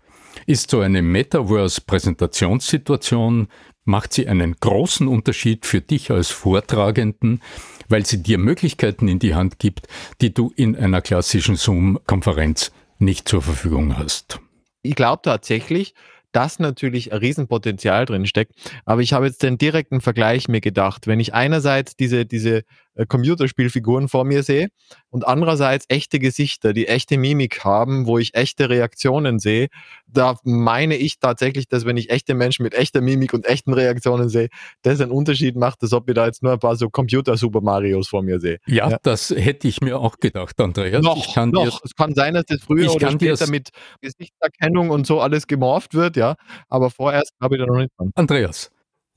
ist 0.46 0.70
so 0.70 0.80
eine 0.80 1.02
Metaverse-Präsentationssituation, 1.02 3.48
macht 3.84 4.12
sie 4.12 4.28
einen 4.28 4.56
großen 4.58 5.08
Unterschied 5.08 5.66
für 5.66 5.80
dich 5.80 6.10
als 6.10 6.30
Vortragenden, 6.30 7.42
weil 7.88 8.06
sie 8.06 8.22
dir 8.22 8.38
Möglichkeiten 8.38 9.08
in 9.08 9.18
die 9.18 9.34
Hand 9.34 9.58
gibt, 9.58 9.88
die 10.20 10.32
du 10.32 10.52
in 10.54 10.76
einer 10.76 11.02
klassischen 11.02 11.56
Zoom-Konferenz 11.56 12.72
nicht 12.98 13.28
zur 13.28 13.42
Verfügung 13.42 13.96
hast. 13.96 14.38
Ich 14.82 14.94
glaube 14.94 15.22
tatsächlich, 15.22 15.94
dass 16.32 16.58
natürlich 16.58 17.12
ein 17.12 17.18
Riesenpotenzial 17.18 18.06
drin 18.06 18.26
steckt. 18.26 18.52
Aber 18.84 19.02
ich 19.02 19.12
habe 19.12 19.26
jetzt 19.26 19.42
den 19.42 19.58
direkten 19.58 20.00
Vergleich 20.00 20.48
mir 20.48 20.60
gedacht. 20.60 21.06
Wenn 21.06 21.20
ich 21.20 21.34
einerseits 21.34 21.96
diese, 21.96 22.26
diese 22.26 22.62
Computerspielfiguren 23.06 24.08
vor 24.08 24.24
mir 24.24 24.42
sehe 24.42 24.68
und 25.10 25.26
andererseits 25.26 25.84
echte 25.88 26.18
Gesichter, 26.18 26.72
die 26.72 26.86
echte 26.86 27.18
Mimik 27.18 27.64
haben, 27.64 28.06
wo 28.06 28.18
ich 28.18 28.34
echte 28.34 28.68
Reaktionen 28.68 29.38
sehe. 29.38 29.68
Da 30.06 30.36
meine 30.44 30.96
ich 30.96 31.18
tatsächlich, 31.18 31.68
dass 31.68 31.84
wenn 31.84 31.96
ich 31.96 32.10
echte 32.10 32.34
Menschen 32.34 32.62
mit 32.62 32.74
echter 32.74 33.00
Mimik 33.00 33.32
und 33.32 33.46
echten 33.46 33.72
Reaktionen 33.72 34.28
sehe, 34.28 34.48
das 34.82 35.00
einen 35.00 35.10
Unterschied 35.10 35.56
macht, 35.56 35.82
als 35.82 35.92
ob 35.92 36.08
ich 36.08 36.14
da 36.14 36.26
jetzt 36.26 36.42
nur 36.42 36.52
ein 36.52 36.58
paar 36.58 36.76
so 36.76 36.88
Computer-Super 36.88 37.60
Marios 37.60 38.08
vor 38.08 38.22
mir 38.22 38.40
sehe. 38.40 38.58
Ja, 38.66 38.90
ja, 38.90 38.98
das 39.02 39.30
hätte 39.30 39.68
ich 39.68 39.80
mir 39.80 39.98
auch 39.98 40.18
gedacht, 40.18 40.60
Andreas. 40.60 41.02
Noch, 41.02 41.36
noch. 41.36 41.84
es 41.84 41.94
kann 41.94 42.14
sein, 42.14 42.34
dass 42.34 42.44
das 42.46 42.60
früher 42.62 42.92
oder 42.92 43.10
später 43.10 43.48
mit 43.48 43.70
Gesichtserkennung 44.00 44.90
und 44.90 45.06
so 45.06 45.20
alles 45.20 45.46
gemorpht 45.46 45.94
wird, 45.94 46.16
ja. 46.16 46.36
Aber 46.68 46.90
vorerst 46.90 47.32
glaube 47.38 47.56
ich 47.56 47.60
da 47.60 47.66
noch 47.66 47.78
nicht 47.78 47.90
dran. 47.96 48.10
Andreas, 48.14 48.70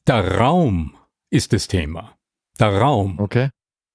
der 0.07 0.37
Raum 0.37 0.95
ist 1.29 1.53
das 1.53 1.67
Thema. 1.67 2.15
Der 2.59 2.77
Raum. 2.77 3.19
Okay. 3.19 3.49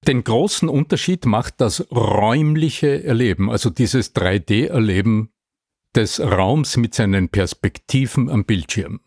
Den 0.07 0.25
großen 0.25 0.69
Unterschied 0.69 1.27
macht 1.27 1.61
das 1.61 1.87
räumliche 1.91 3.05
Erleben, 3.05 3.51
also 3.51 3.69
dieses 3.69 4.15
3D-Erleben 4.15 5.31
des 5.95 6.21
Raums 6.21 6.77
mit 6.77 6.95
seinen 6.95 7.29
Perspektiven 7.29 8.31
am 8.31 8.45
Bildschirm. 8.45 9.01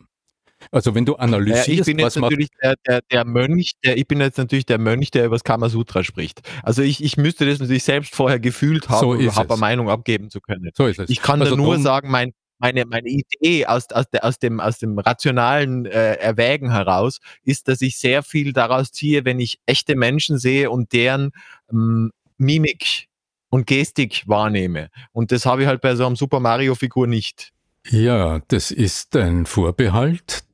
Also 0.70 0.94
wenn 0.94 1.04
du 1.04 1.16
analysierst, 1.16 1.68
ja, 1.68 1.74
ich 1.74 1.84
bin 1.84 1.98
jetzt 1.98 2.16
natürlich 2.16 2.48
der, 2.62 2.76
der, 2.86 3.00
der, 3.10 3.24
Mönch, 3.24 3.72
der, 3.84 3.96
ich 3.96 4.06
bin 4.06 4.20
jetzt 4.20 4.38
natürlich 4.38 4.66
der 4.66 4.78
Mönch, 4.78 5.10
der 5.10 5.26
über 5.26 5.34
das 5.34 5.44
Kamasutra 5.44 6.04
spricht. 6.04 6.42
Also 6.62 6.82
ich, 6.82 7.02
ich 7.02 7.16
müsste 7.16 7.46
das 7.46 7.58
natürlich 7.58 7.84
selbst 7.84 8.14
vorher 8.14 8.38
gefühlt 8.38 8.88
haben, 8.88 9.00
so 9.00 9.10
um 9.10 9.20
überhaupt 9.20 9.50
eine 9.50 9.60
Meinung 9.60 9.90
abgeben 9.90 10.30
zu 10.30 10.40
können. 10.40 10.70
So 10.74 10.86
ist 10.86 11.00
es. 11.00 11.10
Ich 11.10 11.20
kann 11.20 11.42
also 11.42 11.56
da 11.56 11.62
nur 11.62 11.78
sagen, 11.78 12.10
mein, 12.10 12.32
meine, 12.62 12.86
meine 12.86 13.08
Idee 13.08 13.66
aus, 13.66 13.90
aus, 13.90 14.08
der, 14.08 14.24
aus, 14.24 14.38
dem, 14.38 14.60
aus 14.60 14.78
dem 14.78 14.98
rationalen 14.98 15.84
äh, 15.84 16.14
Erwägen 16.14 16.70
heraus 16.70 17.18
ist, 17.44 17.68
dass 17.68 17.82
ich 17.82 17.98
sehr 17.98 18.22
viel 18.22 18.52
daraus 18.52 18.92
ziehe, 18.92 19.24
wenn 19.24 19.40
ich 19.40 19.58
echte 19.66 19.96
Menschen 19.96 20.38
sehe 20.38 20.70
und 20.70 20.92
deren 20.92 21.32
ähm, 21.70 22.12
Mimik 22.38 23.08
und 23.50 23.66
Gestik 23.66 24.22
wahrnehme. 24.26 24.88
Und 25.10 25.32
das 25.32 25.44
habe 25.44 25.62
ich 25.62 25.68
halt 25.68 25.80
bei 25.80 25.96
so 25.96 26.06
einem 26.06 26.16
Super 26.16 26.40
Mario-Figur 26.40 27.06
nicht. 27.06 27.52
Ja, 27.90 28.40
das 28.46 28.70
ist 28.70 29.16
ein 29.16 29.44
Vorbehalt, 29.44 30.44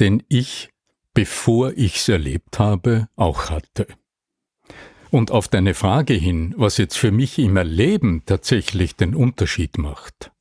den 0.00 0.22
ich, 0.28 0.70
bevor 1.12 1.72
ich 1.76 1.96
es 1.96 2.08
erlebt 2.08 2.58
habe, 2.58 3.08
auch 3.14 3.50
hatte. 3.50 3.86
Und 5.10 5.30
auf 5.30 5.48
deine 5.48 5.74
Frage 5.74 6.14
hin, 6.14 6.54
was 6.56 6.78
jetzt 6.78 6.96
für 6.96 7.10
mich 7.10 7.38
im 7.38 7.58
Erleben 7.58 8.22
tatsächlich 8.24 8.96
den 8.96 9.14
Unterschied 9.14 9.76
macht 9.76 10.32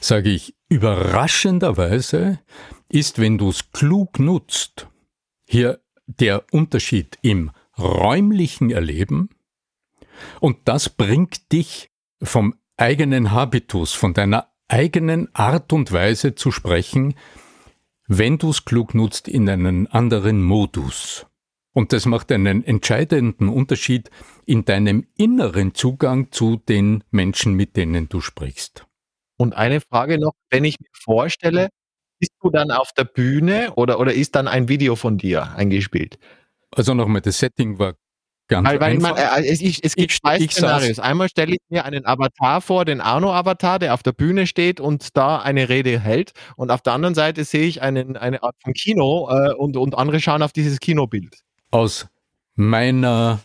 sage 0.00 0.30
ich, 0.30 0.54
überraschenderweise 0.68 2.40
ist, 2.88 3.18
wenn 3.18 3.38
du 3.38 3.50
es 3.50 3.70
klug 3.72 4.18
nutzt, 4.18 4.88
hier 5.46 5.80
der 6.06 6.44
Unterschied 6.52 7.18
im 7.22 7.50
räumlichen 7.78 8.70
Erleben 8.70 9.30
und 10.40 10.58
das 10.64 10.88
bringt 10.88 11.52
dich 11.52 11.90
vom 12.22 12.54
eigenen 12.76 13.30
Habitus, 13.30 13.92
von 13.92 14.14
deiner 14.14 14.48
eigenen 14.68 15.34
Art 15.34 15.72
und 15.72 15.92
Weise 15.92 16.34
zu 16.34 16.52
sprechen, 16.52 17.14
wenn 18.06 18.38
du 18.38 18.50
es 18.50 18.64
klug 18.64 18.94
nutzt, 18.94 19.28
in 19.28 19.48
einen 19.48 19.86
anderen 19.86 20.42
Modus. 20.42 21.26
Und 21.72 21.92
das 21.92 22.06
macht 22.06 22.32
einen 22.32 22.64
entscheidenden 22.64 23.48
Unterschied 23.48 24.10
in 24.44 24.64
deinem 24.64 25.06
inneren 25.16 25.74
Zugang 25.74 26.32
zu 26.32 26.56
den 26.56 27.04
Menschen, 27.10 27.54
mit 27.54 27.76
denen 27.76 28.08
du 28.08 28.20
sprichst. 28.20 28.86
Und 29.40 29.56
eine 29.56 29.80
Frage 29.80 30.18
noch, 30.18 30.34
wenn 30.50 30.64
ich 30.66 30.78
mir 30.80 30.90
vorstelle, 30.92 31.70
bist 32.18 32.32
du 32.42 32.50
dann 32.50 32.70
auf 32.70 32.92
der 32.92 33.04
Bühne 33.04 33.72
oder, 33.74 33.98
oder 33.98 34.12
ist 34.12 34.34
dann 34.34 34.46
ein 34.46 34.68
Video 34.68 34.96
von 34.96 35.16
dir 35.16 35.54
eingespielt? 35.56 36.18
Also 36.72 36.92
nochmal, 36.92 37.22
das 37.22 37.38
Setting 37.38 37.78
war 37.78 37.94
ganz 38.48 38.68
weil, 38.68 38.78
weil 38.80 38.92
einfach. 38.96 39.16
Man, 39.16 39.42
es, 39.42 39.62
es, 39.62 39.96
gibt 39.96 40.12
ich, 40.12 40.20
zwei 40.20 40.36
ich 40.36 40.52
Szenarios. 40.52 40.98
Einmal 40.98 41.30
stelle 41.30 41.52
ich 41.52 41.60
mir 41.70 41.86
einen 41.86 42.04
Avatar 42.04 42.60
vor, 42.60 42.84
den 42.84 43.00
Arno-Avatar, 43.00 43.78
der 43.78 43.94
auf 43.94 44.02
der 44.02 44.12
Bühne 44.12 44.46
steht 44.46 44.78
und 44.78 45.16
da 45.16 45.38
eine 45.38 45.70
Rede 45.70 45.98
hält. 45.98 46.32
Und 46.56 46.70
auf 46.70 46.82
der 46.82 46.92
anderen 46.92 47.14
Seite 47.14 47.44
sehe 47.44 47.66
ich 47.66 47.80
einen, 47.80 48.18
eine 48.18 48.42
Art 48.42 48.56
von 48.62 48.74
Kino 48.74 49.30
äh, 49.30 49.54
und, 49.54 49.78
und 49.78 49.96
andere 49.96 50.20
schauen 50.20 50.42
auf 50.42 50.52
dieses 50.52 50.80
Kinobild. 50.80 51.38
Aus 51.70 52.08
meiner 52.56 53.40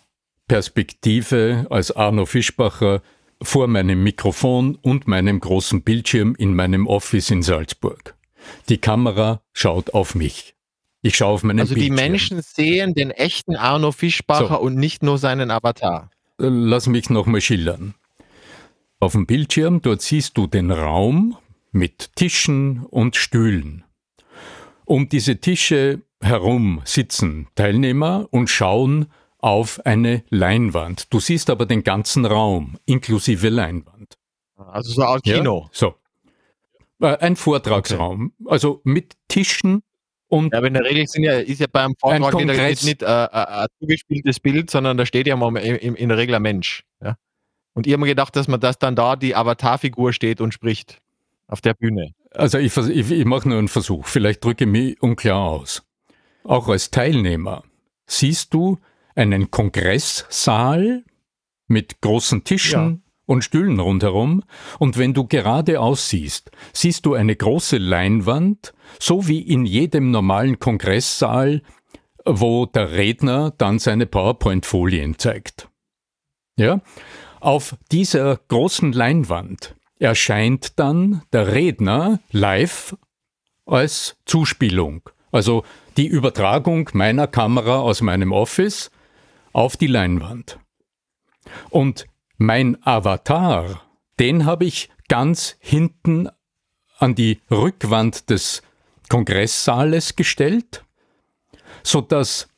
Perspektive 0.49 1.67
als 1.69 1.95
Arno 1.95 2.25
Fischbacher 2.25 3.01
vor 3.41 3.67
meinem 3.67 4.03
Mikrofon 4.03 4.77
und 4.81 5.07
meinem 5.07 5.39
großen 5.39 5.81
Bildschirm 5.81 6.35
in 6.37 6.55
meinem 6.55 6.87
Office 6.87 7.31
in 7.31 7.43
Salzburg. 7.43 8.15
Die 8.69 8.77
Kamera 8.77 9.41
schaut 9.53 9.93
auf 9.93 10.15
mich. 10.15 10.55
Ich 11.01 11.17
schaue 11.17 11.33
auf 11.33 11.43
meinen 11.43 11.59
Also 11.59 11.75
Bildschirm. 11.75 11.95
die 11.95 12.01
Menschen 12.01 12.41
sehen 12.41 12.93
den 12.95 13.11
echten 13.11 13.55
Arno 13.55 13.91
Fischbacher 13.91 14.55
so. 14.55 14.59
und 14.59 14.75
nicht 14.75 15.03
nur 15.03 15.17
seinen 15.17 15.51
Avatar. 15.51 16.09
Äh, 16.39 16.47
lass 16.47 16.87
mich 16.87 17.09
nochmal 17.09 17.41
schildern. 17.41 17.93
Auf 18.99 19.11
dem 19.11 19.25
Bildschirm, 19.25 19.81
dort 19.81 20.01
siehst 20.01 20.37
du 20.37 20.47
den 20.47 20.71
Raum 20.71 21.37
mit 21.71 22.15
Tischen 22.15 22.85
und 22.89 23.15
Stühlen. 23.15 23.83
Um 24.85 25.09
diese 25.09 25.37
Tische 25.39 26.01
herum 26.21 26.81
sitzen 26.85 27.47
Teilnehmer 27.55 28.27
und 28.31 28.49
schauen 28.49 29.07
auf 29.45 29.85
eine 29.85 30.23
Leinwand. 30.31 31.13
Du 31.13 31.19
siehst 31.19 31.51
aber 31.51 31.67
den 31.67 31.83
ganzen 31.83 32.25
Raum, 32.25 32.79
inklusive 32.87 33.49
Leinwand. 33.49 34.17
Also 34.57 34.93
so 34.93 35.03
ein 35.03 35.21
Kino. 35.21 35.65
Ja, 35.65 35.69
so. 35.71 35.95
Äh, 36.99 37.17
ein 37.17 37.35
Vortragsraum, 37.35 38.33
okay. 38.39 38.51
also 38.51 38.81
mit 38.85 39.13
Tischen 39.27 39.83
und. 40.29 40.51
Ja, 40.51 40.57
aber 40.57 40.67
in 40.67 40.73
der 40.73 40.83
Regel 40.83 41.05
sind 41.05 41.23
ja, 41.25 41.33
ist 41.33 41.59
ja 41.59 41.67
beim 41.71 41.93
Vortrag 41.99 42.33
nicht, 42.33 42.83
nicht 42.85 43.03
äh, 43.03 43.05
äh, 43.05 43.27
ein 43.29 43.67
zugespieltes 43.79 44.39
Bild, 44.39 44.71
sondern 44.71 44.97
da 44.97 45.05
steht 45.05 45.27
ja 45.27 45.35
mal 45.35 45.55
in, 45.57 45.93
in 45.93 46.09
der 46.09 46.17
Regel 46.17 46.33
ein 46.33 46.41
Mensch. 46.41 46.83
Ja? 47.03 47.15
Und 47.75 47.85
ich 47.85 47.93
habe 47.93 48.01
mir 48.01 48.07
gedacht, 48.07 48.35
dass 48.35 48.47
man 48.47 48.59
das 48.59 48.79
dann 48.79 48.95
da 48.95 49.15
die 49.15 49.35
Avatarfigur 49.35 50.11
steht 50.11 50.41
und 50.41 50.55
spricht 50.55 51.03
auf 51.45 51.61
der 51.61 51.75
Bühne. 51.75 52.15
Also 52.31 52.57
ich, 52.57 52.75
ich, 52.75 53.11
ich 53.11 53.25
mache 53.25 53.47
nur 53.47 53.59
einen 53.59 53.67
Versuch, 53.67 54.07
vielleicht 54.07 54.43
drücke 54.43 54.63
ich 54.63 54.71
mich 54.71 55.03
unklar 55.03 55.43
aus. 55.43 55.83
Auch 56.43 56.67
als 56.67 56.89
Teilnehmer 56.89 57.63
siehst 58.07 58.51
du 58.55 58.79
einen 59.15 59.49
Kongresssaal 59.49 61.03
mit 61.67 62.01
großen 62.01 62.43
Tischen 62.43 63.03
ja. 63.03 63.11
und 63.25 63.43
Stühlen 63.43 63.79
rundherum, 63.79 64.43
und 64.77 64.97
wenn 64.97 65.13
du 65.13 65.25
geradeaus 65.25 66.09
siehst, 66.09 66.51
siehst 66.73 67.05
du 67.05 67.13
eine 67.13 67.35
große 67.35 67.77
Leinwand, 67.77 68.73
so 68.99 69.27
wie 69.27 69.41
in 69.41 69.65
jedem 69.65 70.11
normalen 70.11 70.59
Kongresssaal, 70.59 71.61
wo 72.25 72.65
der 72.65 72.91
Redner 72.91 73.53
dann 73.57 73.79
seine 73.79 74.05
PowerPoint-Folien 74.05 75.17
zeigt. 75.17 75.69
Ja? 76.57 76.81
Auf 77.39 77.75
dieser 77.91 78.37
großen 78.47 78.91
Leinwand 78.91 79.75
erscheint 79.99 80.79
dann 80.79 81.21
der 81.31 81.53
Redner 81.53 82.19
live 82.31 82.97
als 83.65 84.17
Zuspielung. 84.25 85.09
Also 85.31 85.63
die 85.97 86.07
Übertragung 86.07 86.89
meiner 86.93 87.27
Kamera 87.27 87.79
aus 87.79 88.01
meinem 88.01 88.31
Office 88.31 88.89
auf 89.55 89.77
die 89.77 89.87
Leinwand. 89.87 90.59
Und 91.69 92.07
mein 92.37 92.77
Avatar, 92.85 93.81
den 94.19 94.45
habe 94.45 94.65
ich 94.65 94.89
ganz 95.07 95.55
hinten 95.59 96.29
an 96.97 97.15
die 97.15 97.39
Rückwand 97.49 98.29
des 98.29 98.63
Kongresssaales 99.07 100.17
gestellt, 100.17 100.83
sodass 101.83 102.49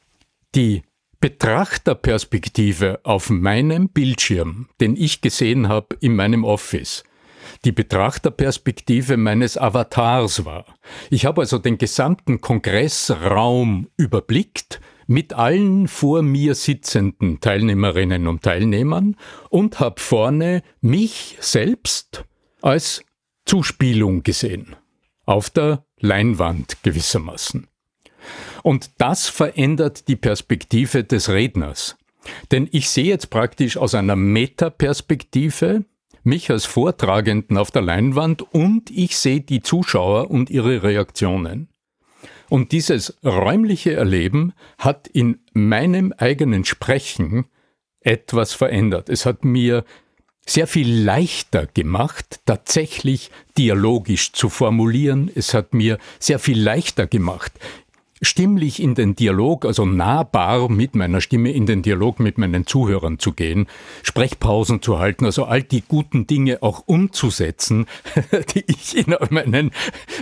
die 0.56 0.84
Betrachterperspektive 1.20 3.02
auf 3.04 3.30
meinem 3.30 3.90
Bildschirm, 3.90 4.70
den 4.80 4.96
ich 4.96 5.22
gesehen 5.22 5.68
habe 5.68 5.96
in 6.00 6.16
meinem 6.16 6.44
Office, 6.44 7.04
die 7.64 7.72
Betrachterperspektive 7.72 9.18
meines 9.18 9.58
Avatars 9.58 10.46
war. 10.46 10.66
Ich 11.12 11.26
habe 11.26 11.42
also 11.42 11.60
den 11.60 11.78
gesamten 11.78 12.42
Kongressraum 12.42 13.88
überblickt 13.98 14.80
mit 15.08 15.34
allen 15.34 15.88
vor 15.88 16.22
mir 16.22 16.54
sitzenden 16.54 17.40
Teilnehmerinnen 17.40 18.28
und 18.28 18.44
Teilnehmern 18.44 19.16
und 19.50 19.80
habe 19.80 20.00
vorne 20.00 20.64
mich 20.82 21.38
selbst 21.40 22.26
als 22.62 23.04
Zuspielung 23.46 24.24
gesehen. 24.24 24.76
Auf 25.26 25.50
der 25.50 25.86
Leinwand 26.00 26.84
gewissermaßen. 26.84 27.68
Und 28.64 28.92
das 28.98 29.28
verändert 29.28 30.08
die 30.08 30.16
Perspektive 30.16 31.04
des 31.04 31.30
Redners. 31.30 31.98
Denn 32.52 32.68
ich 32.72 32.90
sehe 32.90 33.06
jetzt 33.06 33.30
praktisch 33.30 33.78
aus 33.78 33.96
einer 33.96 34.16
Metaperspektive 34.16 35.86
mich 36.24 36.52
als 36.52 36.66
Vortragenden 36.66 37.58
auf 37.58 37.72
der 37.72 37.82
Leinwand 37.82 38.42
und 38.54 38.92
ich 38.92 39.18
sehe 39.18 39.40
die 39.40 39.62
Zuschauer 39.62 40.30
und 40.30 40.50
ihre 40.50 40.84
Reaktionen. 40.84 41.70
Und 42.50 42.72
dieses 42.72 43.18
räumliche 43.24 43.94
Erleben 43.94 44.54
hat 44.78 45.08
in 45.08 45.40
meinem 45.54 46.14
eigenen 46.18 46.66
Sprechen 46.66 47.46
etwas 48.02 48.54
verändert. 48.54 49.10
Es 49.10 49.26
hat 49.26 49.44
mir 49.44 49.84
sehr 50.46 50.68
viel 50.68 51.04
leichter 51.04 51.68
gemacht, 51.68 52.40
tatsächlich 52.46 53.32
dialogisch 53.58 54.32
zu 54.32 54.50
formulieren. 54.50 55.30
Es 55.34 55.54
hat 55.54 55.74
mir 55.74 55.98
sehr 56.20 56.40
viel 56.40 56.62
leichter 56.62 57.06
gemacht, 57.06 57.52
stimmlich 58.22 58.82
in 58.82 58.96
den 58.96 59.16
Dialog, 59.16 59.66
also 59.66 59.86
nahbar 59.86 60.70
mit 60.70 60.96
meiner 60.96 61.22
Stimme 61.22 61.52
in 61.52 61.66
den 61.66 61.82
Dialog 61.82 62.20
mit 62.20 62.38
meinen 62.38 62.66
Zuhörern 62.66 63.20
zu 63.20 63.34
gehen, 63.34 63.68
Sprechpausen 64.04 64.82
zu 64.82 65.00
halten, 65.00 65.26
also 65.26 65.46
all 65.46 65.64
die 65.64 65.84
guten 65.88 66.28
Dinge 66.28 66.64
auch 66.64 66.84
umzusetzen, 66.86 67.86
die 68.56 68.64
ich 68.68 68.98
in 68.98 69.16
meinen, 69.30 69.72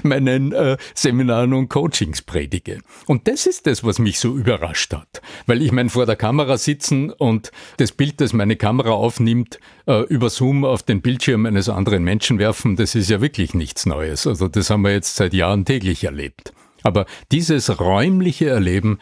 meinen 0.03 0.51
äh, 0.51 0.77
Seminaren 0.93 1.53
und 1.53 1.69
Coachings 1.69 2.21
predige. 2.21 2.79
Und 3.05 3.27
das 3.27 3.45
ist 3.45 3.67
das, 3.67 3.83
was 3.83 3.99
mich 3.99 4.19
so 4.19 4.35
überrascht 4.35 4.93
hat. 4.93 5.21
Weil 5.45 5.61
ich 5.61 5.71
meine, 5.71 5.89
vor 5.89 6.05
der 6.05 6.15
Kamera 6.15 6.57
sitzen 6.57 7.11
und 7.11 7.51
das 7.77 7.91
Bild, 7.91 8.21
das 8.21 8.33
meine 8.33 8.55
Kamera 8.55 8.91
aufnimmt, 8.91 9.59
äh, 9.87 10.01
über 10.03 10.29
Zoom 10.29 10.65
auf 10.65 10.83
den 10.83 11.01
Bildschirm 11.01 11.45
eines 11.45 11.69
anderen 11.69 12.03
Menschen 12.03 12.39
werfen, 12.39 12.75
das 12.75 12.95
ist 12.95 13.09
ja 13.09 13.21
wirklich 13.21 13.53
nichts 13.53 13.85
Neues. 13.85 14.27
Also 14.27 14.47
das 14.47 14.69
haben 14.69 14.81
wir 14.81 14.91
jetzt 14.91 15.15
seit 15.15 15.33
Jahren 15.33 15.65
täglich 15.65 16.03
erlebt. 16.03 16.53
Aber 16.85 17.07
dieses 17.31 17.79
räumliche 17.79 18.47
Erleben, 18.47 18.99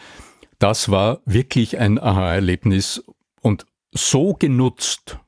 das 0.57 0.89
war 0.89 1.19
wirklich 1.25 1.77
ein 1.79 1.99
Aha-Erlebnis 1.99 3.03
und 3.41 3.65
so 3.91 4.33
genutzt 4.33 5.19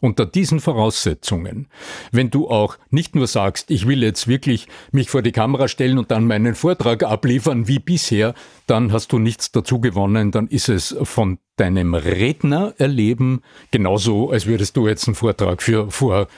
unter 0.00 0.24
diesen 0.24 0.60
Voraussetzungen, 0.60 1.68
wenn 2.10 2.30
du 2.30 2.48
auch 2.48 2.78
nicht 2.88 3.14
nur 3.14 3.26
sagst, 3.26 3.70
ich 3.70 3.86
will 3.86 4.02
jetzt 4.02 4.28
wirklich 4.28 4.66
mich 4.92 5.10
vor 5.10 5.20
die 5.20 5.30
Kamera 5.30 5.68
stellen 5.68 5.98
und 5.98 6.10
dann 6.10 6.26
meinen 6.26 6.54
Vortrag 6.54 7.02
abliefern 7.02 7.68
wie 7.68 7.80
bisher, 7.80 8.32
dann 8.66 8.92
hast 8.92 9.12
du 9.12 9.18
nichts 9.18 9.52
dazu 9.52 9.78
gewonnen, 9.78 10.30
dann 10.30 10.48
ist 10.48 10.70
es 10.70 10.96
von 11.02 11.38
deinem 11.56 11.94
Redner 11.94 12.72
erleben 12.78 13.42
genauso, 13.72 14.30
als 14.30 14.46
würdest 14.46 14.74
du 14.78 14.88
jetzt 14.88 15.06
einen 15.06 15.16
Vortrag 15.16 15.60
für, 15.60 15.90
vor, 15.90 16.28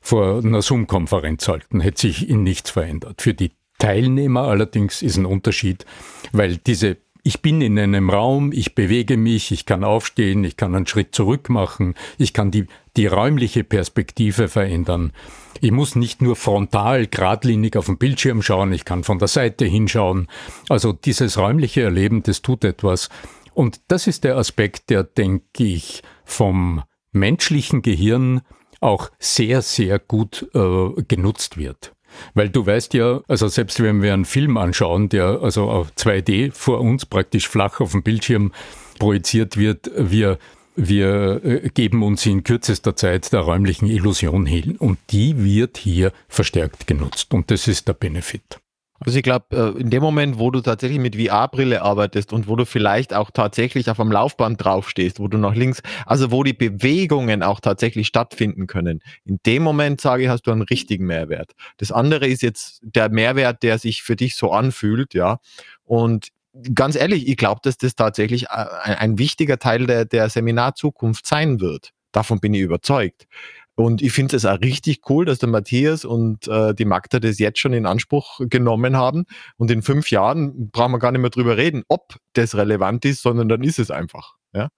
vor 0.00 0.38
einer 0.38 0.62
Zoom-Konferenz 0.62 1.46
halten, 1.46 1.78
hätte 1.78 2.00
sich 2.00 2.28
in 2.28 2.42
nichts 2.42 2.70
verändert. 2.70 3.22
Für 3.22 3.34
die 3.34 3.52
Teilnehmer 3.82 4.42
allerdings 4.42 5.02
ist 5.02 5.16
ein 5.16 5.26
Unterschied, 5.26 5.86
weil 6.30 6.56
diese 6.56 6.98
ich 7.24 7.42
bin 7.42 7.60
in 7.60 7.78
einem 7.78 8.10
Raum, 8.10 8.52
ich 8.52 8.76
bewege 8.76 9.16
mich, 9.16 9.50
ich 9.50 9.66
kann 9.66 9.82
aufstehen, 9.82 10.44
ich 10.44 10.56
kann 10.56 10.74
einen 10.74 10.86
Schritt 10.86 11.14
zurück 11.16 11.50
machen, 11.50 11.94
ich 12.16 12.32
kann 12.32 12.52
die, 12.52 12.66
die 12.96 13.06
räumliche 13.06 13.64
Perspektive 13.64 14.48
verändern. 14.48 15.12
Ich 15.60 15.72
muss 15.72 15.96
nicht 15.96 16.22
nur 16.22 16.36
frontal, 16.36 17.08
geradlinig 17.08 17.76
auf 17.76 17.86
den 17.86 17.98
Bildschirm 17.98 18.42
schauen, 18.42 18.72
ich 18.72 18.84
kann 18.84 19.02
von 19.02 19.18
der 19.18 19.28
Seite 19.28 19.64
hinschauen. 19.64 20.28
Also 20.68 20.92
dieses 20.92 21.36
räumliche 21.38 21.82
Erleben, 21.82 22.22
das 22.22 22.42
tut 22.42 22.64
etwas. 22.64 23.08
Und 23.52 23.80
das 23.88 24.06
ist 24.06 24.22
der 24.22 24.36
Aspekt, 24.36 24.90
der, 24.90 25.02
denke 25.02 25.64
ich, 25.64 26.02
vom 26.24 26.82
menschlichen 27.10 27.82
Gehirn 27.82 28.42
auch 28.80 29.10
sehr, 29.18 29.62
sehr 29.62 29.98
gut 29.98 30.48
äh, 30.54 31.02
genutzt 31.02 31.56
wird. 31.56 31.94
Weil 32.34 32.48
du 32.48 32.66
weißt 32.66 32.94
ja, 32.94 33.20
also 33.28 33.48
selbst 33.48 33.82
wenn 33.82 34.02
wir 34.02 34.12
einen 34.12 34.24
Film 34.24 34.56
anschauen, 34.56 35.08
der 35.08 35.40
also 35.42 35.70
auf 35.70 35.92
2D 35.96 36.52
vor 36.52 36.80
uns 36.80 37.06
praktisch 37.06 37.48
flach 37.48 37.80
auf 37.80 37.92
dem 37.92 38.02
Bildschirm 38.02 38.52
projiziert 38.98 39.56
wird, 39.56 39.90
wir 39.96 40.38
wir 40.74 41.44
äh, 41.44 41.68
geben 41.68 42.02
uns 42.02 42.24
in 42.24 42.44
kürzester 42.44 42.96
Zeit 42.96 43.30
der 43.32 43.40
räumlichen 43.40 43.88
Illusion 43.88 44.46
hin 44.46 44.76
und 44.76 44.98
die 45.10 45.44
wird 45.44 45.76
hier 45.76 46.12
verstärkt 46.28 46.86
genutzt 46.86 47.34
und 47.34 47.50
das 47.50 47.68
ist 47.68 47.88
der 47.88 47.92
Benefit. 47.92 48.61
Also 49.04 49.18
ich 49.18 49.22
glaube, 49.22 49.46
äh, 49.50 49.80
in 49.80 49.90
dem 49.90 50.02
Moment, 50.02 50.38
wo 50.38 50.50
du 50.50 50.60
tatsächlich 50.60 50.98
mit 50.98 51.16
VR-Brille 51.16 51.82
arbeitest 51.82 52.32
und 52.32 52.48
wo 52.48 52.56
du 52.56 52.64
vielleicht 52.64 53.14
auch 53.14 53.30
tatsächlich 53.30 53.90
auf 53.90 53.98
einem 53.98 54.12
Laufband 54.12 54.62
draufstehst, 54.62 55.18
wo 55.18 55.28
du 55.28 55.38
nach 55.38 55.54
links, 55.54 55.82
also 56.06 56.30
wo 56.30 56.42
die 56.44 56.52
Bewegungen 56.52 57.42
auch 57.42 57.60
tatsächlich 57.60 58.06
stattfinden 58.06 58.66
können, 58.66 59.00
in 59.24 59.38
dem 59.44 59.62
Moment 59.62 60.00
sage 60.00 60.24
ich, 60.24 60.28
hast 60.28 60.42
du 60.46 60.52
einen 60.52 60.62
richtigen 60.62 61.06
Mehrwert. 61.06 61.52
Das 61.78 61.90
andere 61.90 62.26
ist 62.26 62.42
jetzt 62.42 62.80
der 62.82 63.08
Mehrwert, 63.08 63.62
der 63.62 63.78
sich 63.78 64.02
für 64.02 64.16
dich 64.16 64.36
so 64.36 64.52
anfühlt, 64.52 65.14
ja. 65.14 65.38
Und 65.84 66.28
ganz 66.74 66.96
ehrlich, 66.96 67.28
ich 67.28 67.36
glaube, 67.36 67.60
dass 67.64 67.78
das 67.78 67.96
tatsächlich 67.96 68.44
äh, 68.44 68.66
ein, 68.82 68.94
ein 68.94 69.18
wichtiger 69.18 69.58
Teil 69.58 69.86
der, 69.86 70.04
der 70.04 70.28
Seminarzukunft 70.28 71.26
sein 71.26 71.60
wird. 71.60 71.90
Davon 72.12 72.40
bin 72.40 72.52
ich 72.54 72.60
überzeugt. 72.60 73.26
Und 73.74 74.02
ich 74.02 74.12
finde 74.12 74.36
es 74.36 74.44
auch 74.44 74.60
richtig 74.60 75.00
cool, 75.08 75.24
dass 75.24 75.38
der 75.38 75.48
Matthias 75.48 76.04
und 76.04 76.46
äh, 76.46 76.74
die 76.74 76.84
Magda 76.84 77.20
das 77.20 77.38
jetzt 77.38 77.58
schon 77.58 77.72
in 77.72 77.86
Anspruch 77.86 78.40
genommen 78.40 78.96
haben. 78.96 79.24
Und 79.56 79.70
in 79.70 79.82
fünf 79.82 80.10
Jahren 80.10 80.70
brauchen 80.70 80.92
wir 80.92 80.98
gar 80.98 81.12
nicht 81.12 81.22
mehr 81.22 81.30
drüber 81.30 81.56
reden, 81.56 81.82
ob 81.88 82.16
das 82.34 82.54
relevant 82.54 83.04
ist, 83.04 83.22
sondern 83.22 83.48
dann 83.48 83.62
ist 83.62 83.78
es 83.78 83.90
einfach. 83.90 84.34
Ja? 84.52 84.68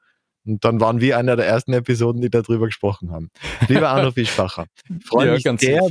Und 0.46 0.64
dann 0.64 0.80
waren 0.80 1.00
wir 1.00 1.16
einer 1.18 1.36
der 1.36 1.46
ersten 1.46 1.72
Episoden, 1.72 2.20
die 2.20 2.30
darüber 2.30 2.66
gesprochen 2.66 3.10
haben. 3.10 3.30
Lieber 3.68 3.88
Arno 3.88 4.10
Fischbacher, 4.12 4.66
freue 5.04 5.28
ja, 5.28 5.32
mich 5.34 5.44
ganz 5.44 5.62
sehr. 5.62 5.82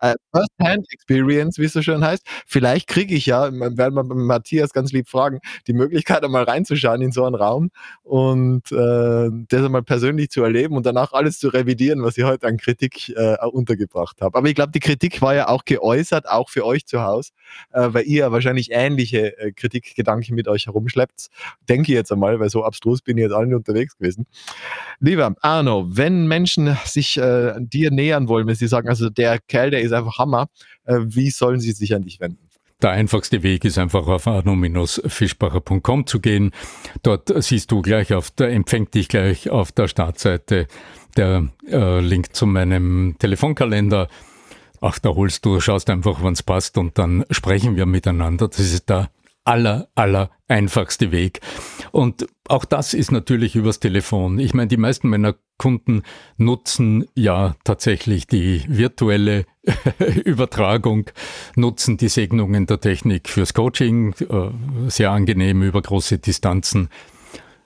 Äh, 0.00 0.14
First-Hand-Experience, 0.34 1.58
wie 1.58 1.64
es 1.64 1.72
so 1.72 1.82
schön 1.82 2.04
heißt. 2.04 2.26
Vielleicht 2.46 2.88
kriege 2.88 3.14
ich 3.14 3.26
ja, 3.26 3.52
werden 3.52 3.94
wir 3.94 4.02
Matthias 4.02 4.72
ganz 4.72 4.92
lieb 4.92 5.08
fragen, 5.08 5.40
die 5.66 5.74
Möglichkeit 5.74 6.24
einmal 6.24 6.44
reinzuschauen 6.44 7.02
in 7.02 7.12
so 7.12 7.24
einen 7.24 7.34
Raum 7.34 7.70
und 8.02 8.72
äh, 8.72 9.30
das 9.48 9.64
einmal 9.64 9.82
persönlich 9.82 10.30
zu 10.30 10.42
erleben 10.42 10.76
und 10.76 10.86
danach 10.86 11.12
alles 11.12 11.38
zu 11.38 11.48
revidieren, 11.48 12.02
was 12.02 12.16
ich 12.16 12.24
heute 12.24 12.46
an 12.46 12.56
Kritik 12.56 13.10
äh, 13.10 13.36
untergebracht 13.46 14.22
habe. 14.22 14.36
Aber 14.38 14.48
ich 14.48 14.54
glaube, 14.54 14.72
die 14.72 14.80
Kritik 14.80 15.20
war 15.20 15.34
ja 15.34 15.48
auch 15.48 15.64
geäußert, 15.64 16.28
auch 16.28 16.48
für 16.48 16.64
euch 16.64 16.86
zu 16.86 17.02
Hause, 17.02 17.32
äh, 17.72 17.88
weil 17.92 18.04
ihr 18.04 18.32
wahrscheinlich 18.32 18.70
ähnliche 18.72 19.38
äh, 19.38 19.52
Kritikgedanken 19.52 20.34
mit 20.34 20.48
euch 20.48 20.66
herumschleppt. 20.66 21.28
Denke 21.68 21.92
ich 21.92 21.96
jetzt 21.96 22.10
einmal, 22.10 22.40
weil 22.40 22.48
so 22.48 22.64
abstrus 22.64 23.02
bin 23.02 23.18
ich 23.18 23.22
jetzt 23.22 23.36
nicht 23.36 23.54
unterwegs 23.54 23.81
unterwegs 23.82 23.96
gewesen. 23.96 24.26
Lieber 25.00 25.34
Arno, 25.40 25.86
wenn 25.88 26.26
Menschen 26.26 26.76
sich 26.84 27.18
äh, 27.18 27.54
dir 27.58 27.90
nähern 27.90 28.28
wollen, 28.28 28.46
wenn 28.46 28.54
sie 28.54 28.68
sagen, 28.68 28.88
also 28.88 29.10
der 29.10 29.38
Kerl, 29.38 29.70
der 29.70 29.82
ist 29.82 29.92
einfach 29.92 30.18
Hammer, 30.18 30.48
äh, 30.84 30.98
wie 31.00 31.30
sollen 31.30 31.60
sie 31.60 31.72
sich 31.72 31.94
an 31.94 32.02
dich 32.02 32.20
wenden? 32.20 32.38
Der 32.80 32.90
einfachste 32.90 33.44
Weg 33.44 33.64
ist 33.64 33.78
einfach 33.78 34.08
auf 34.08 34.26
arno-fischbacher.com 34.26 36.06
zu 36.06 36.18
gehen. 36.18 36.50
Dort 37.04 37.32
siehst 37.42 37.70
du 37.70 37.80
gleich 37.80 38.12
auf 38.12 38.32
der, 38.32 38.50
empfängt 38.50 38.94
dich 38.94 39.08
gleich 39.08 39.50
auf 39.50 39.70
der 39.70 39.86
Startseite 39.86 40.66
der 41.16 41.48
äh, 41.68 42.00
Link 42.00 42.34
zu 42.34 42.44
meinem 42.44 43.14
Telefonkalender. 43.20 44.08
Ach, 44.80 44.98
da 44.98 45.10
holst 45.10 45.44
du, 45.44 45.60
schaust 45.60 45.90
einfach, 45.90 46.18
wann 46.22 46.32
es 46.32 46.42
passt 46.42 46.76
und 46.76 46.98
dann 46.98 47.24
sprechen 47.30 47.76
wir 47.76 47.86
miteinander. 47.86 48.48
Das 48.48 48.58
ist 48.58 48.90
der 48.90 49.10
aller, 49.44 49.88
aller 49.94 50.30
einfachste 50.48 51.12
Weg. 51.12 51.40
Und 51.90 52.26
auch 52.48 52.64
das 52.64 52.94
ist 52.94 53.12
natürlich 53.12 53.56
übers 53.56 53.80
Telefon. 53.80 54.38
Ich 54.38 54.54
meine, 54.54 54.68
die 54.68 54.76
meisten 54.76 55.08
meiner 55.08 55.34
Kunden 55.58 56.02
nutzen 56.36 57.06
ja 57.14 57.54
tatsächlich 57.64 58.26
die 58.26 58.64
virtuelle 58.68 59.46
Übertragung, 60.24 61.10
nutzen 61.56 61.96
die 61.96 62.08
Segnungen 62.08 62.66
der 62.66 62.80
Technik 62.80 63.28
fürs 63.28 63.54
Coaching, 63.54 64.14
äh, 64.14 64.50
sehr 64.88 65.10
angenehm 65.12 65.62
über 65.62 65.80
große 65.80 66.18
Distanzen. 66.18 66.88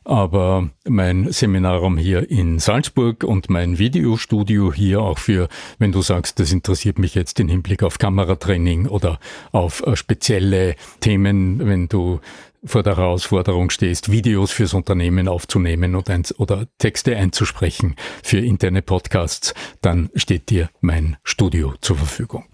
Aber 0.07 0.71
mein 0.85 1.33
Seminarraum 1.33 1.99
hier 1.99 2.31
in 2.31 2.61
Salzburg 2.61 3.25
und 3.25 3.51
mein 3.51 3.81
Videostudio 3.81 4.73
hier 4.73 5.01
auch 5.01 5.19
für, 5.19 5.49
wenn 5.81 5.91
du 5.91 6.01
sagst, 6.01 6.39
das 6.39 6.53
interessiert 6.53 7.01
mich 7.01 7.17
jetzt 7.17 7.41
im 7.41 7.49
Hinblick 7.49 7.83
auf 7.83 7.99
Kameratraining 7.99 8.87
oder 8.87 9.19
auf 9.51 9.85
äh, 9.85 9.97
spezielle 9.97 10.77
Themen, 11.01 11.67
wenn 11.67 11.89
du 11.89 12.21
vor 12.65 12.85
der 12.85 12.97
Herausforderung 12.97 13.71
stehst, 13.71 14.13
Videos 14.13 14.53
fürs 14.53 14.75
Unternehmen 14.75 15.27
aufzunehmen 15.27 15.97
oder, 15.97 16.21
oder 16.39 16.69
Texte 16.79 17.17
einzusprechen 17.17 17.97
für 18.23 18.39
interne 18.39 18.83
Podcasts, 18.83 19.55
dann 19.81 20.11
steht 20.15 20.51
dir 20.51 20.71
mein 20.81 21.17
Studio 21.25 21.75
zur 21.81 21.97
Verfügung. 21.97 22.47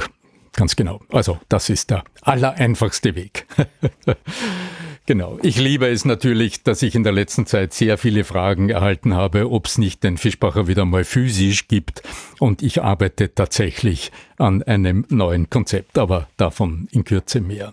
Ganz 0.55 0.75
genau. 0.75 1.03
Also 1.11 1.39
das 1.51 1.69
ist 1.69 1.91
der 1.91 2.05
allereinfachste 2.23 3.15
Weg. 3.15 3.47
Genau. 5.07 5.39
Ich 5.43 5.59
liebe 5.59 5.89
es 5.89 6.05
natürlich, 6.05 6.63
dass 6.63 6.81
ich 6.83 6.95
in 6.95 7.03
der 7.03 7.13
letzten 7.13 7.45
Zeit 7.45 7.73
sehr 7.73 7.99
viele 7.99 8.23
Fragen 8.23 8.71
erhalten 8.71 9.15
habe, 9.15 9.51
ob 9.51 9.67
es 9.67 9.77
nicht 9.77 10.05
den 10.05 10.17
Fischbacher 10.17 10.69
wieder 10.69 10.85
mal 10.85 11.05
physisch 11.05 11.67
gibt. 11.67 12.03
Und 12.39 12.63
ich 12.63 12.83
arbeite 12.83 13.35
tatsächlich 13.35 14.13
an 14.39 14.63
einem 14.63 15.05
neuen 15.09 15.51
Konzept, 15.51 15.99
aber 15.99 16.29
davon 16.37 16.87
in 16.93 17.03
Kürze 17.05 17.41
mehr. 17.41 17.73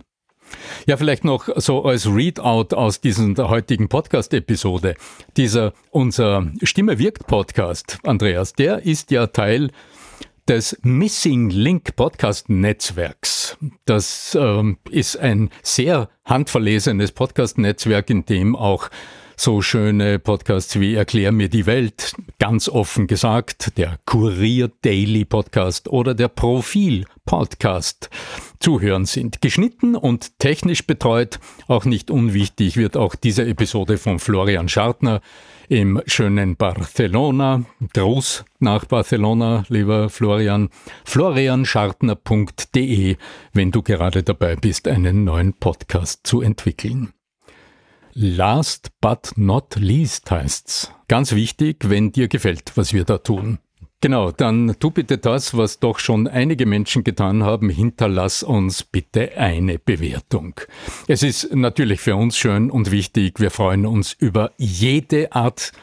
Ja, 0.88 0.98
vielleicht 0.98 1.24
noch 1.24 1.50
so 1.58 1.84
als 1.84 2.08
Readout 2.08 2.76
aus 2.76 3.02
dieser 3.02 3.50
heutigen 3.50 3.89
Podcast-Episode. 3.89 4.96
Dieser, 5.38 5.74
unser 5.92 6.52
Stimme 6.63 6.98
wirkt 6.98 7.28
Podcast, 7.28 8.00
Andreas, 8.04 8.54
der 8.54 8.84
ist 8.84 9.12
ja 9.12 9.28
Teil 9.28 9.70
des 10.49 10.75
Missing 10.81 11.51
Link 11.51 11.95
Podcast 11.95 12.49
Netzwerks. 12.49 13.55
Das 13.85 14.35
ähm, 14.39 14.79
ist 14.89 15.15
ein 15.15 15.51
sehr 15.62 16.09
handverlesenes 16.25 17.12
Podcast 17.12 17.59
Netzwerk, 17.59 18.09
in 18.09 18.25
dem 18.25 18.55
auch 18.55 18.89
so 19.35 19.62
schöne 19.62 20.17
Podcasts 20.17 20.79
wie 20.79 20.95
Erklär 20.95 21.31
mir 21.31 21.49
die 21.49 21.67
Welt, 21.67 22.13
ganz 22.39 22.67
offen 22.67 23.05
gesagt, 23.05 23.77
der 23.77 23.99
Kurier 24.07 24.71
Daily 24.81 25.23
Podcast 25.23 25.88
oder 25.88 26.15
der 26.15 26.29
Profil 26.29 27.05
Podcast 27.25 28.09
zuhören 28.59 29.05
sind. 29.05 29.41
Geschnitten 29.41 29.95
und 29.95 30.39
technisch 30.39 30.88
betreut, 30.88 31.39
auch 31.67 31.85
nicht 31.85 32.09
unwichtig, 32.09 32.75
wird 32.75 32.97
auch 32.97 33.13
diese 33.13 33.45
Episode 33.45 33.99
von 33.99 34.17
Florian 34.17 34.67
Schartner 34.67 35.21
im 35.69 36.01
schönen 36.08 36.58
Barcelona. 36.58 37.63
Gruß 37.93 38.43
nach 38.60 38.84
Barcelona, 38.86 39.63
lieber 39.69 40.10
Florian. 40.10 40.69
florianschartner.de, 41.05 43.17
wenn 43.53 43.71
du 43.71 43.84
gerade 43.84 44.23
dabei 44.23 44.55
bist, 44.55 44.88
einen 44.88 45.23
neuen 45.23 45.53
Podcast 45.53 46.25
zu 46.27 46.41
entwickeln. 46.41 47.13
Last 48.13 48.89
but 48.99 49.34
not 49.36 49.75
least 49.75 50.32
heißt's. 50.32 50.91
Ganz 51.08 51.34
wichtig, 51.34 51.88
wenn 51.88 52.12
dir 52.12 52.27
gefällt, 52.27 52.71
was 52.75 52.91
wir 52.91 53.05
da 53.05 53.19
tun. 53.19 53.60
Genau, 54.01 54.31
dann 54.31 54.77
tu 54.79 54.91
bitte 54.91 55.17
das, 55.17 55.57
was 55.57 55.79
doch 55.79 55.99
schon 55.99 56.25
einige 56.25 56.65
Menschen 56.65 57.03
getan 57.03 57.43
haben. 57.43 57.69
Hinterlass 57.69 58.43
uns 58.43 58.83
bitte 58.83 59.35
eine 59.35 59.77
Bewertung. 59.77 60.62
Es 61.07 61.21
ist 61.21 61.53
natürlich 61.53 61.99
für 61.99 62.15
uns 62.15 62.38
schön 62.38 62.71
und 62.71 62.91
wichtig. 62.91 63.41
Wir 63.41 63.51
freuen 63.51 63.85
uns 63.85 64.13
über 64.13 64.53
jede 64.57 65.33
Art 65.33 65.73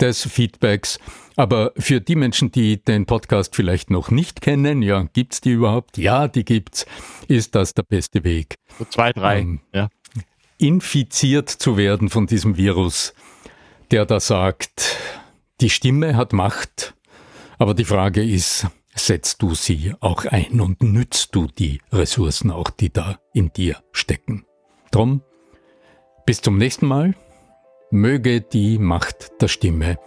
des 0.00 0.22
Feedbacks. 0.24 1.00
Aber 1.34 1.72
für 1.76 2.00
die 2.00 2.14
Menschen, 2.14 2.52
die 2.52 2.80
den 2.80 3.06
Podcast 3.06 3.56
vielleicht 3.56 3.90
noch 3.90 4.12
nicht 4.12 4.40
kennen, 4.40 4.80
ja, 4.80 5.08
gibt's 5.12 5.40
die 5.40 5.50
überhaupt? 5.50 5.98
Ja, 5.98 6.28
die 6.28 6.44
gibt's. 6.44 6.86
Ist 7.26 7.56
das 7.56 7.74
der 7.74 7.82
beste 7.82 8.22
Weg? 8.22 8.54
So 8.78 8.84
zwei, 8.84 9.12
drei, 9.12 9.40
ähm, 9.40 9.60
ja. 9.72 9.88
Infiziert 10.58 11.50
zu 11.50 11.76
werden 11.76 12.08
von 12.08 12.28
diesem 12.28 12.56
Virus, 12.56 13.14
der 13.90 14.06
da 14.06 14.20
sagt, 14.20 14.96
die 15.60 15.70
Stimme 15.70 16.14
hat 16.14 16.32
Macht 16.32 16.94
aber 17.58 17.74
die 17.74 17.84
Frage 17.84 18.22
ist, 18.22 18.66
setzt 18.94 19.42
du 19.42 19.54
sie 19.54 19.94
auch 20.00 20.24
ein 20.24 20.60
und 20.60 20.82
nützt 20.82 21.34
du 21.34 21.46
die 21.46 21.80
Ressourcen 21.92 22.50
auch, 22.50 22.70
die 22.70 22.92
da 22.92 23.18
in 23.32 23.52
dir 23.52 23.82
stecken? 23.92 24.46
Drum, 24.90 25.22
bis 26.26 26.40
zum 26.40 26.58
nächsten 26.58 26.86
Mal. 26.86 27.14
Möge 27.90 28.40
die 28.40 28.78
Macht 28.78 29.40
der 29.40 29.48
Stimme 29.48 29.98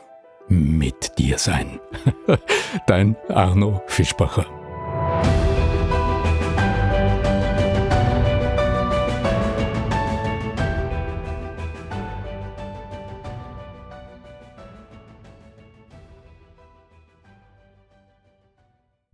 mit 0.50 1.18
dir 1.20 1.38
sein. 1.38 1.80
Dein 2.88 3.16
Arno 3.30 3.82
Fischbacher. 3.88 4.57